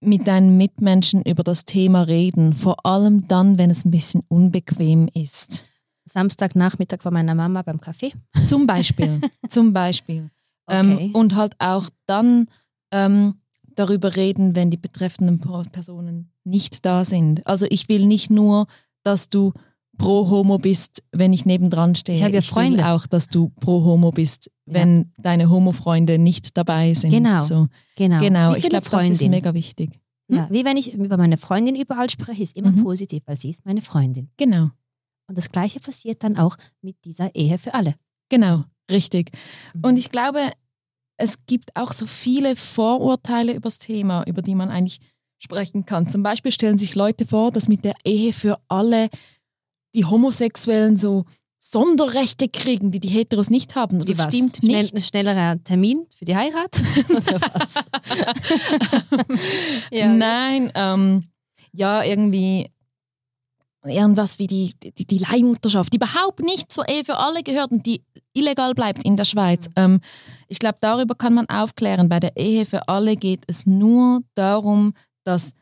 [0.00, 2.54] mit deinen Mitmenschen über das Thema reden.
[2.54, 5.66] Vor allem dann, wenn es ein bisschen unbequem ist.
[6.06, 8.12] Samstagnachmittag bei meiner Mama beim Kaffee.
[8.46, 9.20] Zum Beispiel.
[9.48, 10.30] zum Beispiel.
[10.68, 11.10] Ähm, Okay.
[11.12, 12.46] und halt auch dann
[12.92, 13.34] ähm,
[13.74, 17.46] darüber reden, wenn die betreffenden Personen nicht da sind.
[17.46, 18.66] Also ich will nicht nur,
[19.02, 19.52] dass du
[19.98, 22.16] pro Homo bist, wenn ich nebendran stehe.
[22.18, 22.86] Ich habe ja will Freunde.
[22.88, 24.74] auch, dass du pro Homo bist, Ja.
[24.74, 27.10] wenn deine Homo-Freunde nicht dabei sind.
[27.10, 27.40] Genau.
[27.40, 28.18] So, Genau.
[28.18, 28.54] genau.
[28.54, 29.90] Ich glaube, das ist mega wichtig.
[30.28, 32.84] Ja, wie wenn ich über meine Freundin überall spreche, ist immer Mhm.
[32.84, 34.30] positiv, weil sie ist meine Freundin.
[34.38, 34.70] Genau.
[35.28, 37.94] Und das Gleiche passiert dann auch mit dieser Ehe für alle.
[38.30, 39.30] Genau, richtig.
[39.74, 39.84] Mhm.
[39.84, 40.50] Und ich glaube,
[41.18, 45.00] es gibt auch so viele Vorurteile über das Thema, über die man eigentlich
[45.38, 46.08] sprechen kann.
[46.08, 49.10] Zum Beispiel stellen sich Leute vor, dass mit der Ehe für alle
[49.94, 51.24] die Homosexuellen so
[51.58, 54.00] Sonderrechte kriegen, die die Heteros nicht haben.
[54.00, 54.34] Und Wie das was?
[54.34, 54.96] stimmt Schnell, nicht.
[54.96, 56.82] ein schnellerer Termin für die Heirat?
[57.08, 57.84] Oder was?
[59.92, 61.24] Nein, ähm,
[61.72, 62.68] ja, irgendwie
[63.84, 67.86] irgendwas wie die, die, die Leihmutterschaft, die überhaupt nicht zur Ehe für alle gehört und
[67.86, 69.68] die illegal bleibt in der Schweiz.
[69.76, 70.00] Ähm,
[70.48, 72.08] ich glaube, darüber kann man aufklären.
[72.08, 75.52] Bei der Ehe für alle geht es nur darum, dass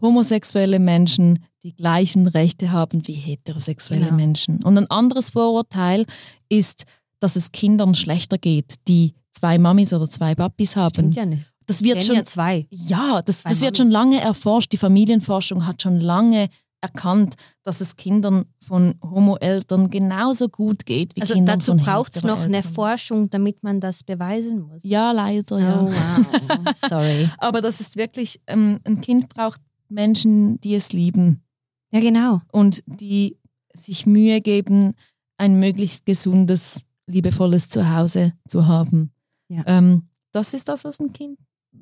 [0.00, 4.16] homosexuelle Menschen die gleichen Rechte haben wie heterosexuelle Genau.
[4.16, 4.62] Menschen.
[4.64, 6.06] Und ein anderes Vorurteil
[6.48, 6.84] ist,
[7.20, 10.92] dass es Kindern schlechter geht, die zwei Mamis oder zwei Papis haben.
[10.92, 11.50] Stimmt ja nicht.
[11.66, 12.66] Das wird schon ja zwei.
[12.70, 13.78] Ja, das, Zwei das wird Mamis.
[13.78, 14.72] schon lange erforscht.
[14.72, 16.48] Die Familienforschung hat schon lange
[16.80, 22.16] erkannt, dass es Kindern von Homo-Eltern genauso gut geht wie Also Kindern dazu von braucht
[22.16, 22.64] es noch eine.
[22.64, 24.82] Forschung, damit man das beweisen muss.
[24.82, 25.80] Ja, leider, ja.
[25.80, 26.74] Oh, wow.
[26.88, 27.28] Sorry.
[27.38, 31.44] Aber das ist wirklich, ähm, ein Kind braucht Menschen, die es lieben
[31.92, 32.40] Ja, genau.
[32.52, 33.36] und die
[33.74, 34.94] sich Mühe geben,
[35.38, 39.12] ein möglichst gesundes, liebevolles Zuhause zu haben.
[39.48, 39.62] Ja.
[39.66, 41.38] Ähm, das ist das, was ein Kind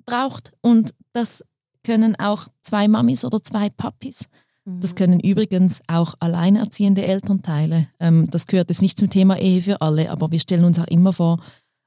[0.06, 0.52] braucht.
[0.60, 1.44] Und das
[1.84, 4.26] können auch zwei Mamis oder zwei Papis.
[4.64, 4.80] Mhm.
[4.80, 7.88] Das können übrigens auch alleinerziehende Elternteile.
[8.00, 10.86] Ähm, das gehört jetzt nicht zum Thema Ehe für alle, aber wir stellen uns auch
[10.88, 11.42] immer vor,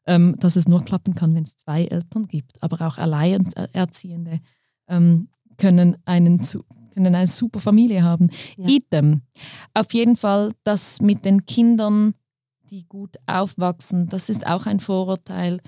[0.06, 2.62] ähm, dass es nur klappen kann, wenn es zwei Eltern gibt.
[2.62, 4.40] Aber auch Alleinerziehende
[4.88, 8.30] ähm, können, einen, zu- können eine super Familie haben.
[8.58, 8.68] Ja.
[8.68, 9.22] Idem.
[9.74, 12.14] Auf jeden Fall, das mit den Kindern,
[12.70, 15.60] die gut aufwachsen, das ist auch ein Vorurteil,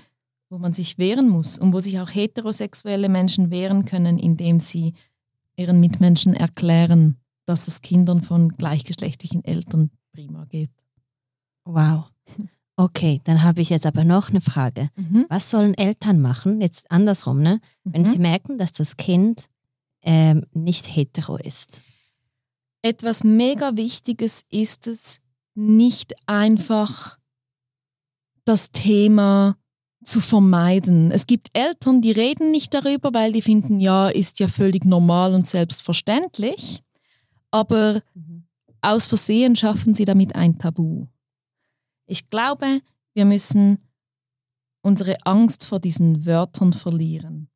[0.48, 4.94] wo man sich wehren muss und wo sich auch heterosexuelle Menschen wehren können, indem sie
[5.56, 7.16] ihren Mitmenschen erklären,
[7.46, 10.70] dass es Kindern von gleichgeschlechtlichen Eltern prima geht.
[11.64, 12.04] Wow.
[12.78, 14.90] Okay, dann habe ich jetzt aber noch eine Frage.
[15.30, 17.58] Was sollen Eltern machen, jetzt andersrum, ne?
[17.84, 18.06] wenn Mhm.
[18.06, 19.46] sie merken, dass das Kind
[20.06, 21.82] ähm, nicht hetero ist?
[22.80, 25.20] Etwas mega Wichtiges ist es,
[25.54, 27.18] nicht einfach
[28.44, 29.56] das Thema
[30.04, 31.10] zu vermeiden.
[31.10, 35.34] Es gibt Eltern, die reden nicht darüber, weil die finden, ja, ist ja völlig normal
[35.34, 36.84] und selbstverständlich.
[37.50, 38.02] Aber
[38.82, 41.06] aus Versehen schaffen sie damit ein Tabu.
[42.06, 42.80] Ich glaube,
[43.14, 43.78] wir müssen
[44.82, 47.48] unsere Angst vor diesen Wörtern verlieren.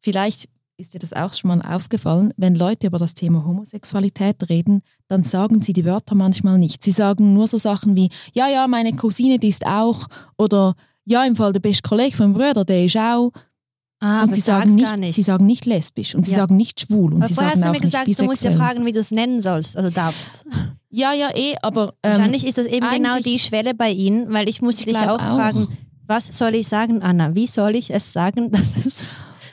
[0.00, 4.82] Vielleicht ist dir das auch schon mal aufgefallen, wenn Leute über das Thema Homosexualität reden,
[5.08, 6.82] dann sagen sie die Wörter manchmal nicht.
[6.82, 10.06] Sie sagen nur so Sachen wie, ja, ja, meine Cousine, die ist auch,
[10.38, 13.30] oder ja, im Fall der beste Kollege von Bruder, der ist auch.
[14.00, 15.14] Ah, und sie sagen, nicht, nicht.
[15.14, 16.38] sie sagen nicht lesbisch und sie Ja.
[16.38, 18.50] sagen nicht schwul und aber sie vorher sagen hast du mir gesagt, du musst ja
[18.50, 20.44] fragen, wie du es nennen sollst, also darfst.
[20.90, 24.48] Ja, ja, eh, aber ähm, Wahrscheinlich ist das eben genau die Schwelle bei Ihnen, weil
[24.48, 25.36] ich musste Ich dich auch, auch.
[25.36, 25.68] fragen,
[26.08, 27.34] was soll ich sagen, Anna?
[27.36, 29.06] Wie soll ich es sagen, dass es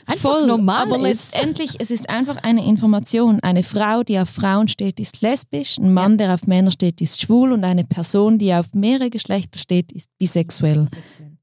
[0.10, 1.34] einfach Voll, normal aber ist?
[1.34, 3.39] letztendlich, es ist einfach eine Information.
[3.41, 7.22] Eine Frau, die auf Frauen steht, ist lesbisch, ein Mann, der auf Männer steht, ist
[7.22, 10.88] schwul und eine Person, die auf mehrere Geschlechter steht, ist bisexuell.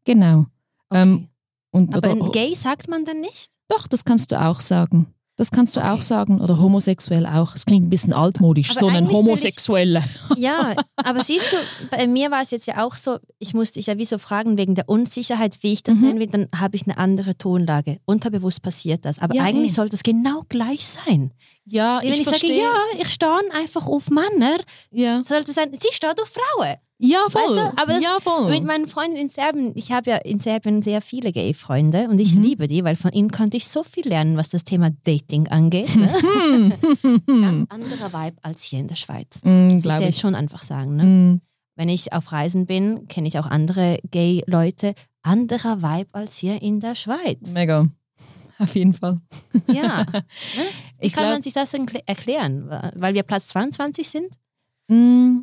[0.05, 0.47] Genau.
[0.93, 1.29] Ähm,
[1.71, 3.53] und, Aber oder, gay sagt man dann nicht?
[3.69, 5.07] doch, das kannst du auch sagen.
[5.39, 5.91] Das kannst du Okay.
[5.91, 6.41] auch sagen.
[6.41, 7.55] Oder homosexuell auch.
[7.55, 8.71] Es klingt ein bisschen altmodisch.
[8.71, 10.03] Aber so ein eigentlich will ich- Homosexueller.
[10.37, 11.57] Ja, aber siehst du,
[11.91, 14.57] bei mir war es jetzt ja auch so, ich musste dich ja wie so fragen
[14.57, 16.03] wegen der Unsicherheit, wie ich das Mhm.
[16.03, 17.99] nennen will, dann habe ich eine andere Tonlage.
[18.07, 19.19] Unterbewusst passiert das.
[19.19, 19.75] Aber Ja, eigentlich eh.
[19.75, 21.33] sollte es genau gleich sein.
[21.67, 22.63] Ja, Wenn ich, ich, sage, verstehe.
[22.63, 24.57] ja, ich stehe einfach auf Männer,
[24.91, 25.23] ja.
[25.23, 26.77] sollte es sein, sie steht auf Frauen.
[26.99, 27.43] Ja, voll.
[27.43, 28.51] Weißt du, aber das- ja, voll.
[28.51, 32.35] Mit meinen Freunden in Serbien, ich habe ja in Serbien sehr viele Gay-Freunde und ich
[32.35, 32.43] Mhm.
[32.43, 35.95] liebe die, weil von ihnen konnte ich so viel lernen, was das Thema Dating angeht.
[35.97, 36.09] Ne?
[37.27, 39.41] Ganz anderer Vibe als hier in der Schweiz.
[39.45, 40.97] mm, Muss ich dir jetzt schon einfach sagen.
[40.97, 41.05] Ne?
[41.05, 41.41] Mm.
[41.79, 44.95] Wenn ich auf Reisen bin, kenne ich auch andere Gay-Leute.
[45.23, 47.53] Anderer Vibe als hier in der Schweiz.
[47.53, 47.87] Mega.
[48.59, 49.21] Auf jeden Fall.
[49.67, 50.05] Ja.
[50.05, 50.25] Ne?
[50.99, 52.71] Wie Ich kann glaub- man sich das erkl- erklären?
[52.95, 54.29] Weil wir Platz 22 sind?
[54.89, 55.41] Mm,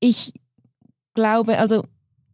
[0.00, 0.32] Ich
[1.14, 1.84] glaube, also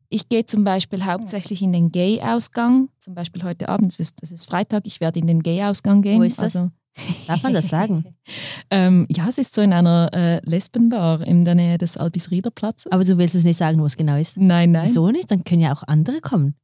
[0.08, 2.90] ich gehe zum Beispiel hauptsächlich in den Gay-Ausgang.
[2.98, 6.20] Zum Beispiel heute Abend, es ist, es ist Freitag, ich werde in den Gay-Ausgang gehen.
[6.20, 6.56] Wo ist das?
[6.56, 6.70] Also,
[7.26, 8.14] Darf man das sagen?
[8.70, 12.92] ähm, ja, es ist so in einer äh, Lesbenbar in der Nähe des Albis-Rieder-Platzes.
[12.92, 14.36] Aber du willst es nicht sagen, wo es genau ist.
[14.36, 14.84] Nein, nein.
[14.84, 15.30] Wieso nicht?
[15.30, 16.54] Dann können ja auch andere kommen.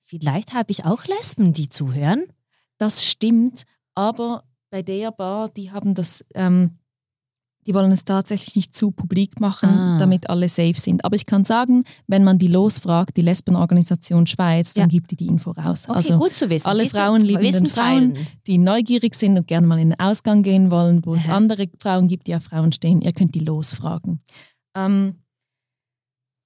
[0.00, 2.24] Vielleicht habe ich auch Lesben, die zuhören.
[2.78, 6.78] Das stimmt, aber bei der Bar, die haben das, ähm,
[7.66, 9.98] die wollen es tatsächlich nicht zu publik machen, Ah.
[9.98, 11.04] damit alle safe sind.
[11.04, 14.88] Aber ich kann sagen, wenn man die losfragt, die Lesbenorganisation Schweiz, dann Ja.
[14.88, 15.84] gibt die die Info raus.
[15.88, 16.68] Okay, also gut zu wissen.
[16.68, 16.98] alle Siehst du?
[16.98, 21.14] frauenliebenden Wissen Frauen, die neugierig sind und gerne mal in den Ausgang gehen wollen, wo
[21.14, 24.20] es andere Frauen gibt, die auf Frauen stehen, ihr könnt die losfragen.
[24.76, 25.20] Ähm,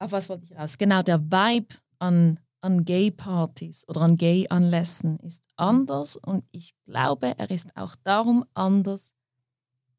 [0.00, 0.78] auf was wollte ich raus?
[0.78, 7.50] Genau, der Vibe an, an Gay-Partys oder an Gay-Anlässen ist anders und ich glaube, er
[7.50, 9.14] ist auch darum anders,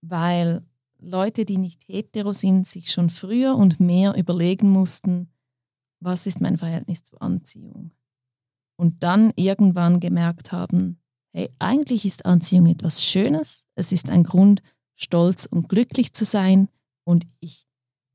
[0.02, 0.62] weil
[1.02, 5.30] Leute, die nicht hetero sind, sich schon früher und mehr überlegen mussten,
[6.02, 7.92] was ist mein Verhältnis zur Anziehung.
[8.78, 11.02] Und dann irgendwann gemerkt haben,
[11.34, 14.62] hey, eigentlich ist Anziehung etwas Schönes, es ist ein Grund,
[14.96, 16.70] stolz und glücklich zu sein
[17.06, 17.68] und ich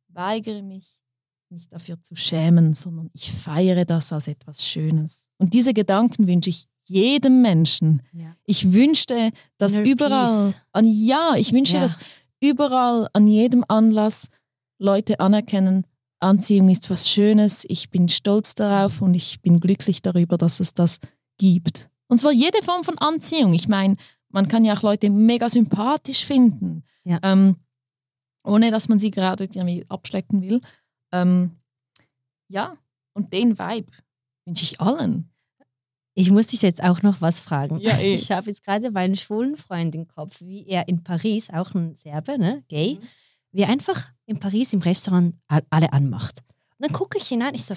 [0.08, 1.02] weigere mich,
[1.50, 5.28] mich dafür zu schämen, sondern ich feiere das als etwas Schönes.
[5.38, 8.02] Und diese Gedanken wünsche ich jedem Menschen.
[8.12, 8.36] Ja.
[8.44, 11.80] Ich wünschte, dass Inner überall, an, ja, ich wünsche, Ja.
[11.80, 11.98] dass
[12.50, 14.28] überall an jedem Anlass
[14.78, 15.86] Leute anerkennen,
[16.20, 20.74] Anziehung ist was Schönes, ich bin stolz darauf und ich bin glücklich darüber, dass es
[20.74, 20.98] das
[21.38, 21.88] gibt.
[22.08, 23.52] Und zwar jede Form von Anziehung.
[23.54, 23.96] Ich meine,
[24.28, 27.18] man kann ja auch Leute mega sympathisch finden, Ja.
[27.22, 27.56] ähm,
[28.44, 30.60] ohne dass man sie gerade irgendwie abschlecken will.
[31.12, 31.52] Ähm,
[32.48, 32.76] ja,
[33.14, 33.90] und den Vibe
[34.46, 35.30] wünsche ich allen.
[36.14, 37.78] Ich muss dich jetzt auch noch was fragen.
[37.80, 38.14] Ja, eh.
[38.14, 41.94] Ich habe jetzt gerade meinen schwulen Freund im Kopf, wie er in Paris, auch ein
[41.96, 43.06] Serbe, ne, gay, Mhm.
[43.52, 46.38] wie er einfach in Paris im Restaurant all- alle anmacht.
[46.78, 47.74] Und dann gucke ich ihn an, ich so,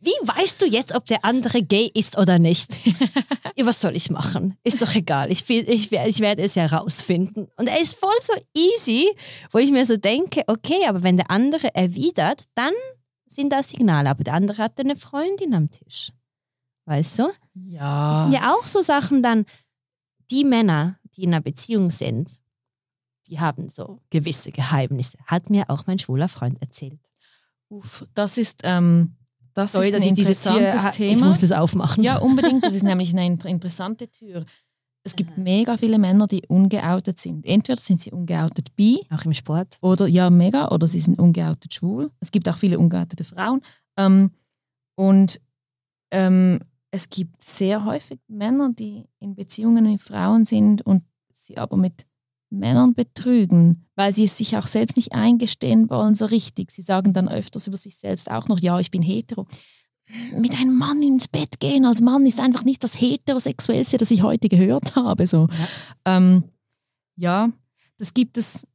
[0.00, 2.70] wie weißt du jetzt, ob der andere gay ist oder nicht?
[3.56, 4.56] ja, was soll ich machen?
[4.64, 5.30] Ist doch egal.
[5.32, 7.48] Ich, ich, ich werde es ja rausfinden.
[7.56, 9.08] Und er ist voll so easy,
[9.50, 12.72] wo ich mir so denke, okay, aber wenn der andere erwidert, dann
[13.26, 14.10] sind da Signale.
[14.10, 16.10] Aber der andere hatte eine Freundin am Tisch.
[16.86, 17.22] Weißt du?
[17.24, 18.22] Das Ja.
[18.24, 19.46] sind ja auch so Sachen dann,
[20.30, 22.30] die Männer, die in einer Beziehung sind,
[23.28, 25.18] die haben so gewisse Geheimnisse.
[25.26, 27.00] Hat mir auch mein schwuler Freund erzählt.
[27.68, 29.16] Uff, das ist, ähm,
[29.54, 31.28] das Sorry, ist ein diese Tür, interessantes ich Thema.
[31.28, 32.02] muss das aufmachen.
[32.04, 32.64] Ja, unbedingt.
[32.64, 34.44] Das ist nämlich eine inter- interessante Tür.
[35.06, 37.44] Es gibt mega viele Männer, die ungeoutet sind.
[37.46, 39.76] Entweder sind sie ungeoutet bi Auch im Sport.
[39.82, 42.10] oder ja, mega, oder sie sind ungeoutet schwul.
[42.20, 43.60] Es gibt auch viele ungeoutete Frauen.
[43.98, 44.30] Ähm,
[44.96, 45.40] und
[46.10, 46.60] ähm,
[46.94, 52.06] es gibt sehr häufig Männer, die in Beziehungen mit Frauen sind und sie aber mit
[52.50, 56.70] Männern betrügen, weil sie es sich auch selbst nicht eingestehen wollen so richtig.
[56.70, 59.48] Sie sagen dann öfters über sich selbst auch noch, ja, ich bin hetero.
[60.36, 64.22] Mit einem Mann ins Bett gehen als Mann ist einfach nicht das heterosexuellste, das ich
[64.22, 65.26] heute gehört habe.
[65.26, 65.48] So.
[65.50, 66.16] Ja.
[66.16, 66.44] Ähm,
[67.16, 67.50] ja,
[67.98, 68.68] das gibt es.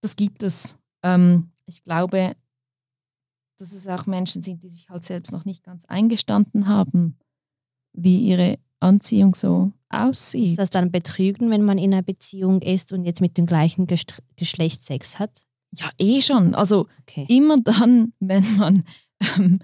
[0.00, 0.76] Das gibt es.
[1.02, 2.36] Ähm, ich glaube,
[3.56, 7.18] dass es auch Menschen sind, die sich halt selbst noch nicht ganz eingestanden haben,
[7.92, 10.50] wie ihre Anziehung so aussieht.
[10.50, 13.86] Ist das dann Betrügen, wenn man in einer Beziehung ist und jetzt mit dem gleichen
[13.86, 15.42] Gest Geschlecht Sex hat?
[15.76, 16.54] ja, eh schon.
[16.54, 17.26] Also Okay.
[17.28, 18.84] immer dann, wenn man
[19.36, 19.58] ähm,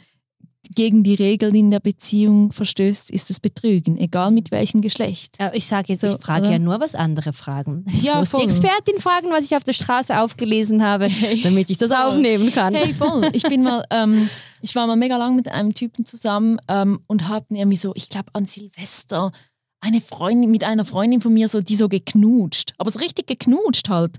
[0.74, 5.36] gegen die Regeln in der Beziehung verstößt, ist es Betrügen, egal mit welchem Geschlecht.
[5.52, 7.84] Ich sage jetzt, So, ich frage ja nur, was andere fragen.
[7.92, 8.40] Ich Ja, muss voll.
[8.40, 11.08] die Expertin fragen, was ich auf der Straße aufgelesen habe,
[11.42, 11.98] damit ich das Voll.
[12.00, 12.74] aufnehmen kann.
[12.74, 13.28] Hey, voll.
[13.32, 14.28] Ich bin mal, ähm,
[14.62, 18.08] ich war mal mega lang mit einem Typen zusammen ähm, und hatten irgendwie so, ich
[18.08, 19.32] glaube an Silvester,
[19.80, 23.88] eine Freundin mit einer Freundin von mir so, die so geknutscht, aber so richtig geknutscht
[23.88, 24.16] halt.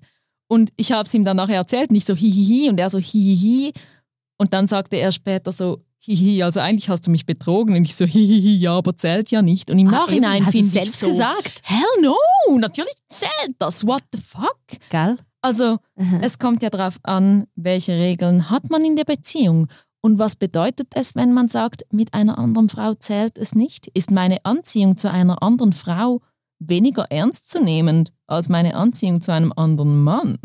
[0.47, 3.73] Und ich habe es ihm dann nachher erzählt, nicht so hihihi und er so hihihi.
[4.37, 7.75] Und dann sagte er später so hihi, also eigentlich hast du mich betrogen.
[7.75, 9.69] Und ich so hihihi, ja, aber zählt ja nicht.
[9.71, 11.61] Und im Ah, Nachhinein eben, hast du finde ich selbst so, gesagt.
[11.63, 14.57] hell no, natürlich zählt das, what the fuck?
[14.89, 15.17] Gell?
[15.41, 16.19] Also Aha.
[16.21, 19.67] es kommt ja darauf an, welche Regeln hat man in der Beziehung
[20.01, 23.87] und was bedeutet es, wenn man sagt, mit einer anderen Frau zählt es nicht?
[23.87, 26.21] Ist meine Anziehung zu einer anderen Frau
[26.59, 30.37] weniger ernstzunehmend als meine Anziehung zu einem anderen Mann?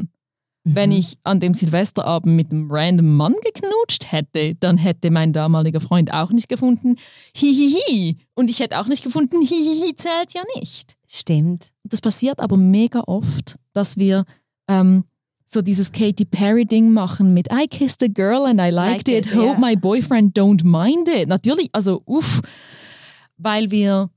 [0.74, 0.96] Wenn Mhm.
[0.96, 6.12] ich an dem Silvesterabend mit einem random Mann geknutscht hätte, dann hätte mein damaliger Freund
[6.12, 6.96] auch nicht gefunden,
[7.34, 8.16] hihihi.
[8.34, 10.96] Und ich hätte auch nicht gefunden, hihihi zählt ja nicht.
[11.08, 11.68] Stimmt.
[11.84, 14.24] Das passiert aber mega oft, dass wir
[14.68, 15.04] ähm,
[15.46, 19.26] so dieses Katy Perry-Ding machen mit I kissed a girl and I liked Liked it,
[19.26, 19.58] it, hope ja.
[19.58, 21.28] my boyfriend don't mind it.
[21.28, 22.40] Natürlich, also uff,
[23.36, 24.10] weil wir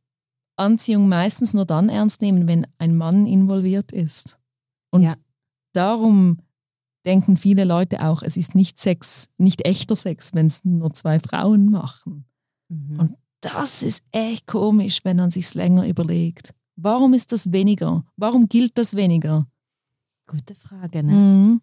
[0.56, 4.38] Anziehung meistens nur dann ernst nehmen, wenn ein Mann involviert ist.
[4.92, 5.14] Und Ja.
[5.74, 6.40] Darum
[7.06, 11.20] denken viele Leute auch, es ist nicht Sex, nicht echter Sex, wenn es nur zwei
[11.20, 12.26] Frauen machen.
[12.70, 13.00] Mhm.
[13.00, 16.54] Und das ist echt komisch, wenn man sich länger überlegt.
[16.76, 18.06] Warum ist das weniger?
[18.16, 19.48] Warum gilt das weniger?
[20.28, 21.14] Gute Frage, ne?
[21.14, 21.62] Mhm.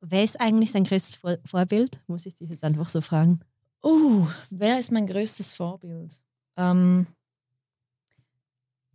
[0.00, 2.02] Wer ist eigentlich dein größtes Vor Vorbild?
[2.06, 3.40] Muss ich dich jetzt einfach so fragen.
[3.82, 6.10] Uh, wer ist mein größtes Vorbild?
[6.56, 7.06] Ähm,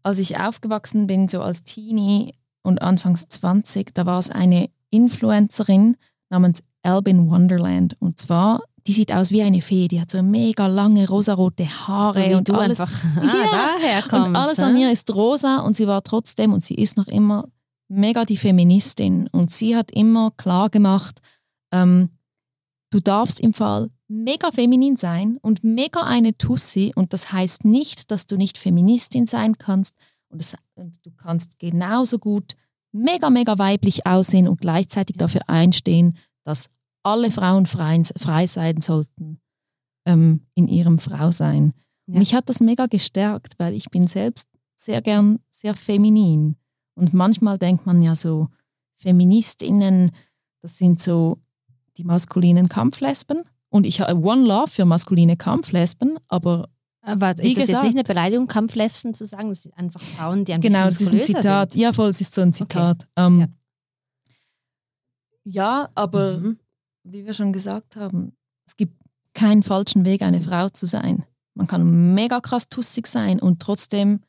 [0.03, 2.36] als ich aufgewachsen bin, so als Teenie
[2.66, 5.97] und anfangs 20, da war es eine Influencerin
[6.30, 7.95] namens Albin Wonderland.
[7.99, 9.88] Und zwar, die sieht aus wie eine Fee.
[9.88, 12.80] Die hat so mega lange rosarote Haare so und du alles.
[12.80, 14.28] einfach ah, kommst.
[14.28, 14.66] Und alles ne?
[14.66, 17.47] an ihr ist rosa und sie war trotzdem und sie ist noch immer
[17.88, 19.28] mega die Feministin.
[19.32, 21.20] Und sie hat immer klar gemacht,
[21.72, 22.09] ähm,
[22.91, 26.93] du darfst im Fall mega feminin sein und mega eine Tussi.
[26.95, 29.95] Und das heißt nicht, dass du nicht Feministin sein kannst.
[30.36, 32.55] Und, das, und du kannst genauso gut
[32.91, 36.69] mega, mega weiblich aussehen und gleichzeitig dafür einstehen, dass
[37.03, 39.39] alle Frauen frei, frei sein sollten
[40.05, 41.73] ähm, in ihrem Frausein.
[42.07, 42.19] Ja.
[42.19, 46.57] Mich hat das mega gestärkt, weil ich bin selbst sehr gern sehr feminin.
[46.95, 48.49] Und manchmal denkt man ja so,
[48.97, 50.11] Feministinnen,
[50.61, 51.38] das sind so
[51.97, 53.43] die maskulinen Kampflesben.
[53.69, 56.69] Und ich habe One Love für maskuline Kampflesben, aber
[57.06, 59.49] Aber Wie ist das jetzt nicht eine Beleidigung, Kampflefsen zu sagen?
[59.49, 61.74] Das sind einfach Frauen, die ein genau, das bisschen ist ein Zitat.
[61.74, 61.82] Sind.
[61.82, 63.06] Ja, voll, es ist so ein Zitat.
[63.16, 63.39] Ähm,
[65.43, 65.84] Ja.
[65.84, 65.89] ja.
[65.95, 66.60] aber Mhm.
[67.03, 68.36] wie wir schon gesagt haben,
[68.68, 68.93] es gibt
[69.34, 71.24] keinen falschen Weg, eine Frau zu sein.
[71.53, 74.22] Man kann mega krass tussig sein und trotzdem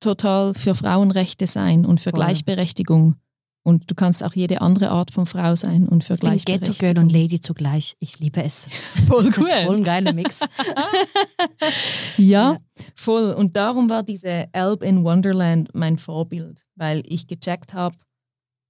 [0.00, 2.20] total für Frauenrechte sein und für Voll.
[2.20, 3.16] Gleichberechtigung.
[3.62, 6.72] Und du kannst auch jede andere Art von Frau sein und für Ich Ghetto.
[6.72, 7.94] Girl und Lady zugleich.
[8.00, 8.68] Ich liebe es.
[9.06, 9.76] Voll Voll cool.
[9.76, 10.40] ein geiler Mix.
[12.16, 12.58] Ja,
[12.94, 13.32] voll.
[13.32, 17.96] Und darum war diese Alp in Wonderland mein Vorbild, weil ich gecheckt habe,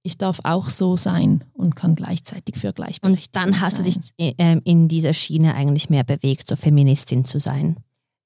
[0.03, 4.01] ich darf auch so sein und kann gleichzeitig für Gleichberechtigung Und dann hast du sein.
[4.17, 7.77] dich äh, in dieser Schiene eigentlich mehr bewegt, so Feministin zu sein.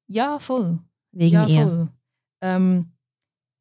[0.08, 0.80] Ja, voll.
[1.12, 1.68] Wegen ja, ihr.
[1.68, 1.90] voll.
[2.42, 2.92] Ähm,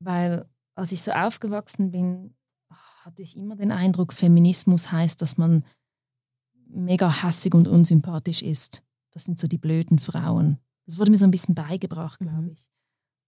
[0.01, 0.47] weil
[0.77, 2.35] als ich so aufgewachsen bin,
[3.05, 5.65] hatte ich immer den Eindruck, Feminismus heißt, dass man
[6.69, 8.83] mega hassig und unsympathisch ist.
[9.13, 10.59] Das sind so die blöden Frauen.
[10.87, 12.51] Das wurde mir so ein bisschen beigebracht, glaube Mhm.
[12.53, 12.71] ich.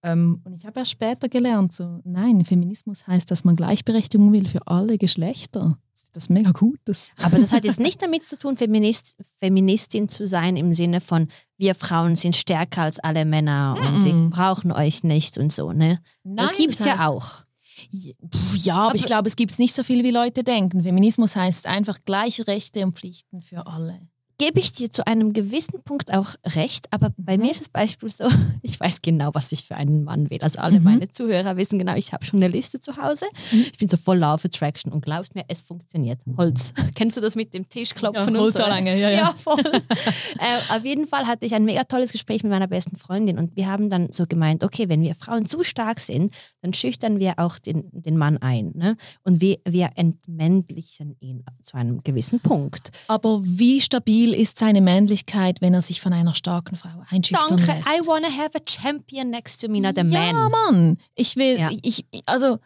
[0.03, 4.47] Ähm, und ich habe erst später gelernt, so, nein, Feminismus heißt, dass man Gleichberechtigung will
[4.47, 5.79] für alle Geschlechter.
[6.13, 6.79] Das ist mega gut.
[6.85, 11.01] Das Aber das hat jetzt nicht damit zu tun, Feminist, Feministin zu sein im Sinne
[11.01, 15.71] von, wir Frauen sind stärker als alle Männer und wir brauchen euch nicht und so,
[15.73, 15.99] ne?
[16.23, 17.43] das Nein, gibt es ja auch.
[17.91, 18.13] Ja,
[18.55, 20.83] Ja, aber, ich glaube, es gibt nicht so viel, wie Leute denken.
[20.83, 24.07] Feminismus heißt einfach gleiche Rechte und Pflichten für alle.
[24.39, 27.43] Gebe ich dir zu einem gewissen Punkt auch recht, aber bei Mhm.
[27.45, 28.25] mir ist das Beispiel so,
[28.61, 30.39] ich weiß genau, was ich für einen Mann will.
[30.41, 30.83] Also alle Mhm.
[30.83, 33.25] meine Zuhörer wissen genau, ich habe schon eine Liste zu Hause.
[33.51, 36.19] Ich bin so voll of Attraction und glaubt mir, es funktioniert.
[36.37, 36.71] Holz.
[36.95, 38.59] Kennst du das mit dem Tischklopfen Ja, und so?
[38.59, 39.17] Holzanlage, ja, ja.
[39.17, 39.59] ja voll.
[39.65, 43.55] äh, auf jeden Fall hatte ich ein mega tolles Gespräch mit meiner besten Freundin und
[43.55, 46.31] wir haben dann so gemeint, okay, wenn wir Frauen zu stark sind,
[46.61, 48.71] dann schüchtern wir auch den, den Mann ein.
[48.75, 48.97] Ne?
[49.23, 52.91] Und wir, wir entmännlichen ihn zu einem gewissen Punkt.
[53.07, 57.65] Aber wie stabil ist seine Männlichkeit, wenn er sich von einer starken Frau einschüchtern Danke,
[57.65, 57.87] lässt?
[57.87, 60.51] I wanna have a champion next to me, not a ja, man.
[60.51, 60.97] Mann.
[61.15, 61.69] Ich will, Ja.
[61.83, 62.57] ich, also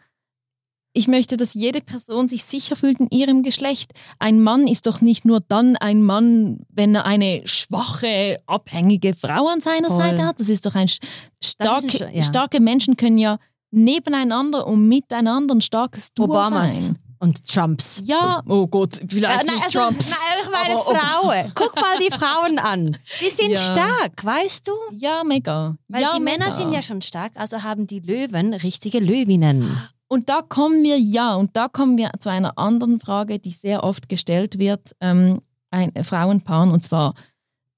[0.94, 3.92] ich möchte, dass jede Person sich sicher fühlt in ihrem Geschlecht.
[4.18, 9.48] Ein Mann ist doch nicht nur dann ein Mann, wenn er eine schwache, abhängige Frau
[9.48, 9.96] an seiner Voll.
[9.96, 10.38] Seite hat.
[10.38, 11.00] Das ist doch ein st-
[11.42, 12.22] starke, schon- ja.
[12.22, 13.38] starke Menschen können ja
[13.70, 16.98] nebeneinander und miteinander ein starkes Duo Obamas sein.
[17.22, 18.02] Und Trumps.
[18.04, 20.10] Ja, oh Gott, vielleicht nicht also, Trumps.
[20.10, 21.52] Nein, ich meine Aber- Frauen.
[21.54, 22.96] Guck mal die Frauen an.
[23.20, 23.56] Die sind Ja.
[23.58, 24.72] stark, weißt du?
[24.96, 25.76] Ja, mega.
[25.88, 26.56] Weil ja, die Männer mega.
[26.56, 29.78] sind ja schon stark, also haben die Löwen richtige Löwinnen.
[30.08, 33.82] Und da kommen wir, ja, und da kommen wir zu einer anderen Frage, die sehr
[33.84, 37.14] oft gestellt wird, ähm, ein Frauenpaaren, und zwar,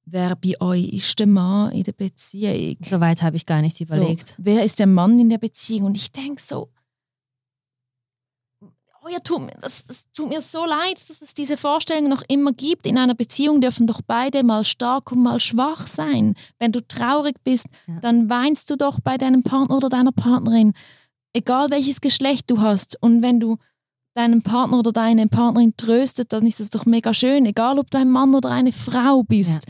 [0.05, 2.77] wer bei euch ist der Mann in der Beziehung?
[2.83, 4.29] Soweit habe ich gar nicht überlegt.
[4.29, 5.85] So, wer ist der Mann in der Beziehung?
[5.85, 6.71] Und ich denke so,
[9.05, 12.23] oh ja, tut mir, das, das tut mir so leid, dass es diese Vorstellung noch
[12.29, 12.87] immer gibt.
[12.87, 16.35] In einer Beziehung dürfen doch beide mal stark und mal schwach sein.
[16.59, 18.01] Wenn du traurig bist, Ja.
[18.01, 20.73] dann weinst du doch bei deinem Partner oder deiner Partnerin,
[21.35, 22.97] egal welches Geschlecht du hast.
[23.03, 23.59] Und wenn du
[24.15, 27.99] deinen Partner oder deine Partnerin tröstet, dann ist es doch mega schön, egal ob du
[27.99, 29.65] ein Mann oder eine Frau bist.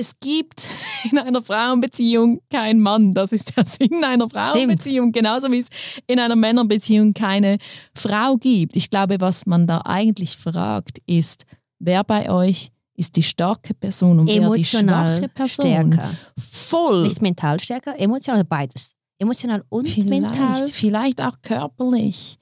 [0.00, 0.66] Es gibt
[1.10, 3.12] in einer Frauenbeziehung keinen Mann.
[3.12, 5.12] Das ist der Sinn einer Frauenbeziehung.
[5.12, 5.68] Genauso wie es
[6.06, 7.58] in einer Männerbeziehung keine
[7.94, 8.76] Frau gibt.
[8.76, 11.44] Ich glaube, was man da eigentlich fragt, ist,
[11.78, 15.92] wer bei euch ist die starke Person und wer die Emotional schwache Person?
[15.92, 16.14] stärker.
[16.38, 17.02] Voll.
[17.02, 18.94] Nicht mental stärker, emotional beides.
[19.18, 20.32] Emotional und mental.
[20.32, 22.38] Vielleicht, vielleicht auch körperlich.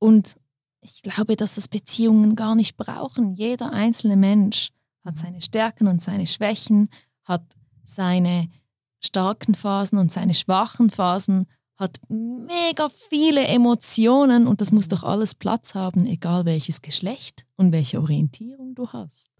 [0.00, 0.36] Und
[0.80, 3.34] ich glaube, dass es Beziehungen gar nicht brauchen.
[3.34, 4.73] Jeder einzelne Mensch
[5.04, 6.88] hat seine Stärken und seine Schwächen,
[7.24, 7.44] hat
[7.84, 8.48] seine
[9.00, 11.46] starken Phasen und seine schwachen Phasen,
[11.76, 17.72] hat mega viele Emotionen und das muss doch alles Platz haben, egal welches Geschlecht und
[17.72, 19.30] welche Orientierung du hast.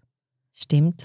[0.53, 1.03] Stimmt,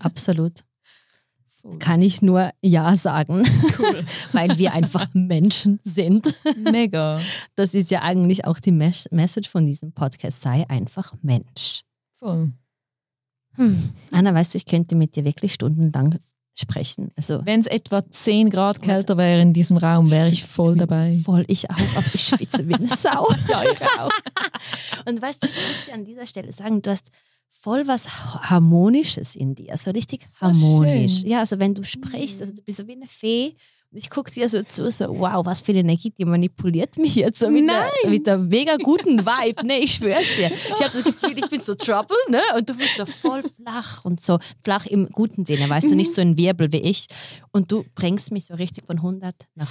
[0.00, 0.64] absolut.
[1.78, 3.42] Kann ich nur Ja sagen,
[3.78, 4.04] Cool.
[4.32, 6.34] weil wir einfach Menschen sind.
[6.58, 7.20] Mega.
[7.56, 11.80] Das ist ja eigentlich auch die Mes Message von diesem Podcast, sei einfach Mensch.
[12.18, 12.52] Voll.
[13.56, 13.90] Hm.
[14.10, 16.18] Anna, weißt du, ich könnte mit dir wirklich stundenlang
[16.56, 17.10] sprechen.
[17.16, 21.18] Also Wenn es etwa 10 Grad kälter wäre in diesem Raum, wäre ich voll dabei.
[21.24, 23.26] voll, ich auch, aber ich schwitze wie eine Sau.
[23.48, 24.10] Ja, ich auch.
[25.06, 27.10] Und weißt du, ich muss dir an dieser Stelle sagen, du hast
[27.50, 28.08] voll was
[28.50, 31.20] Harmonisches in dir, so richtig Voll harmonisch.
[31.20, 31.30] schön.
[31.30, 33.54] Ja, also wenn du sprichst, also du bist so wie eine Fee.
[33.96, 37.38] Ich gucke dir so zu, so wow, was für eine Energie, die manipuliert mich jetzt
[37.38, 38.10] so mit, der, Nein.
[38.10, 39.64] mit der mega guten Vibe.
[39.64, 40.50] Nee, ich schwör's dir.
[40.50, 42.40] Ich habe das Gefühl, ich bin so trouble, ne?
[42.56, 46.12] Und du bist so voll flach und so flach im guten Sinne, weißt du, nicht
[46.12, 47.06] so ein Wirbel wie ich.
[47.52, 49.70] Und du bringst mich so richtig von 100 nach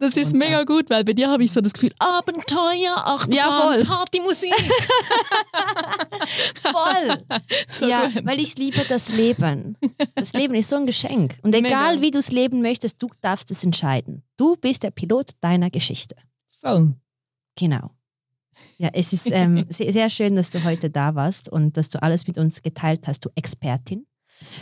[0.00, 0.46] Das ist runter.
[0.46, 3.84] mega gut, weil bei dir habe ich so das Gefühl, Abenteuer, Achterbahn, Ja, voll.
[3.84, 4.54] Partymusik.
[6.62, 7.24] Voll.
[7.68, 8.26] So ja, gut.
[8.26, 9.76] weil ich liebe das Leben.
[10.14, 11.38] Das Leben ist so ein Geschenk.
[11.42, 12.02] Und egal Mega.
[12.02, 14.22] wie du es leben möchtest, du darfst es entscheiden.
[14.36, 16.16] Du bist der Pilot deiner Geschichte.
[16.46, 16.94] Voll.
[17.56, 17.90] Genau.
[18.78, 22.26] Ja, es ist ähm, sehr schön, dass du heute da warst und dass du alles
[22.26, 24.06] mit uns geteilt hast, du Expertin.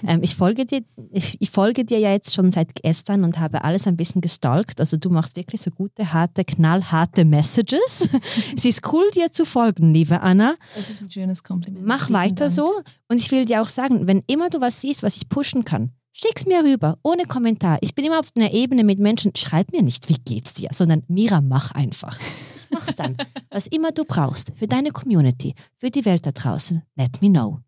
[0.06, 3.64] Ähm, ich, folge dir, ich, ich, folge dir ja jetzt schon seit gestern und habe
[3.64, 4.80] alles ein bisschen gestalkt.
[4.80, 8.08] Also du machst wirklich so gute, harte, knallharte Messages.
[8.56, 10.56] es ist cool, dir zu folgen, liebe Anna.
[10.74, 11.86] Das ist ein schönes Kompliment.
[11.86, 12.52] Mach Vielen weiter Dank.
[12.52, 12.82] so.
[13.08, 15.92] Und ich will dir auch sagen, wenn immer du was siehst, was ich pushen kann,
[16.18, 17.76] Schick's mir rüber, ohne Kommentar.
[17.82, 21.02] Ich bin immer auf einer Ebene mit Menschen, schreib mir nicht, wie geht's dir, sondern
[21.08, 22.18] Mira, mach einfach.
[22.18, 23.18] Ich mach's dann.
[23.50, 27.60] Was immer du brauchst, für deine Community, für die Welt da draußen, let me know.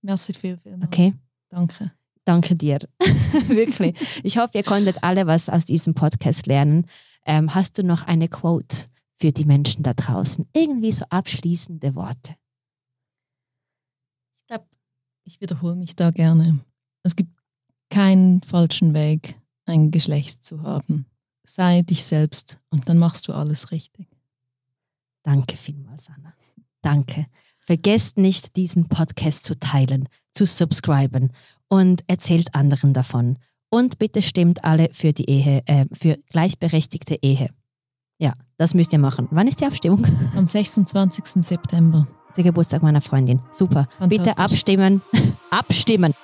[0.00, 0.78] Merci viel, viel.
[0.82, 1.12] Okay?
[1.50, 1.92] Danke.
[2.24, 2.78] Danke dir.
[3.48, 3.96] Wirklich.
[4.22, 6.86] Ich hoffe, ihr konntet alle was aus diesem Podcast lernen.
[7.26, 8.86] Ähm, hast du noch eine Quote
[9.16, 10.48] für die Menschen da draußen?
[10.54, 12.36] Irgendwie so abschließende Worte.
[14.36, 14.66] Ich glaube,
[15.24, 16.60] ich wiederhole mich da gerne.
[17.02, 17.32] Es gibt
[17.90, 19.34] keinen falschen Weg,
[19.66, 21.06] ein Geschlecht zu haben.
[21.44, 24.08] Sei dich selbst und dann machst du alles richtig.
[25.22, 26.34] Danke vielmals, Anna.
[26.80, 27.26] Danke.
[27.58, 31.32] Vergesst nicht, diesen Podcast zu teilen, zu subscriben
[31.68, 33.38] und erzählt anderen davon.
[33.70, 37.50] Und bitte stimmt alle für die Ehe, äh, für gleichberechtigte Ehe.
[38.18, 39.28] Ja, das müsst ihr machen.
[39.30, 40.06] Wann ist die Abstimmung?
[40.36, 41.42] Am 26.
[41.44, 42.06] September.
[42.36, 43.40] Der Geburtstag meiner Freundin.
[43.50, 43.88] Super.
[44.08, 45.02] Bitte abstimmen.
[45.50, 46.14] abstimmen.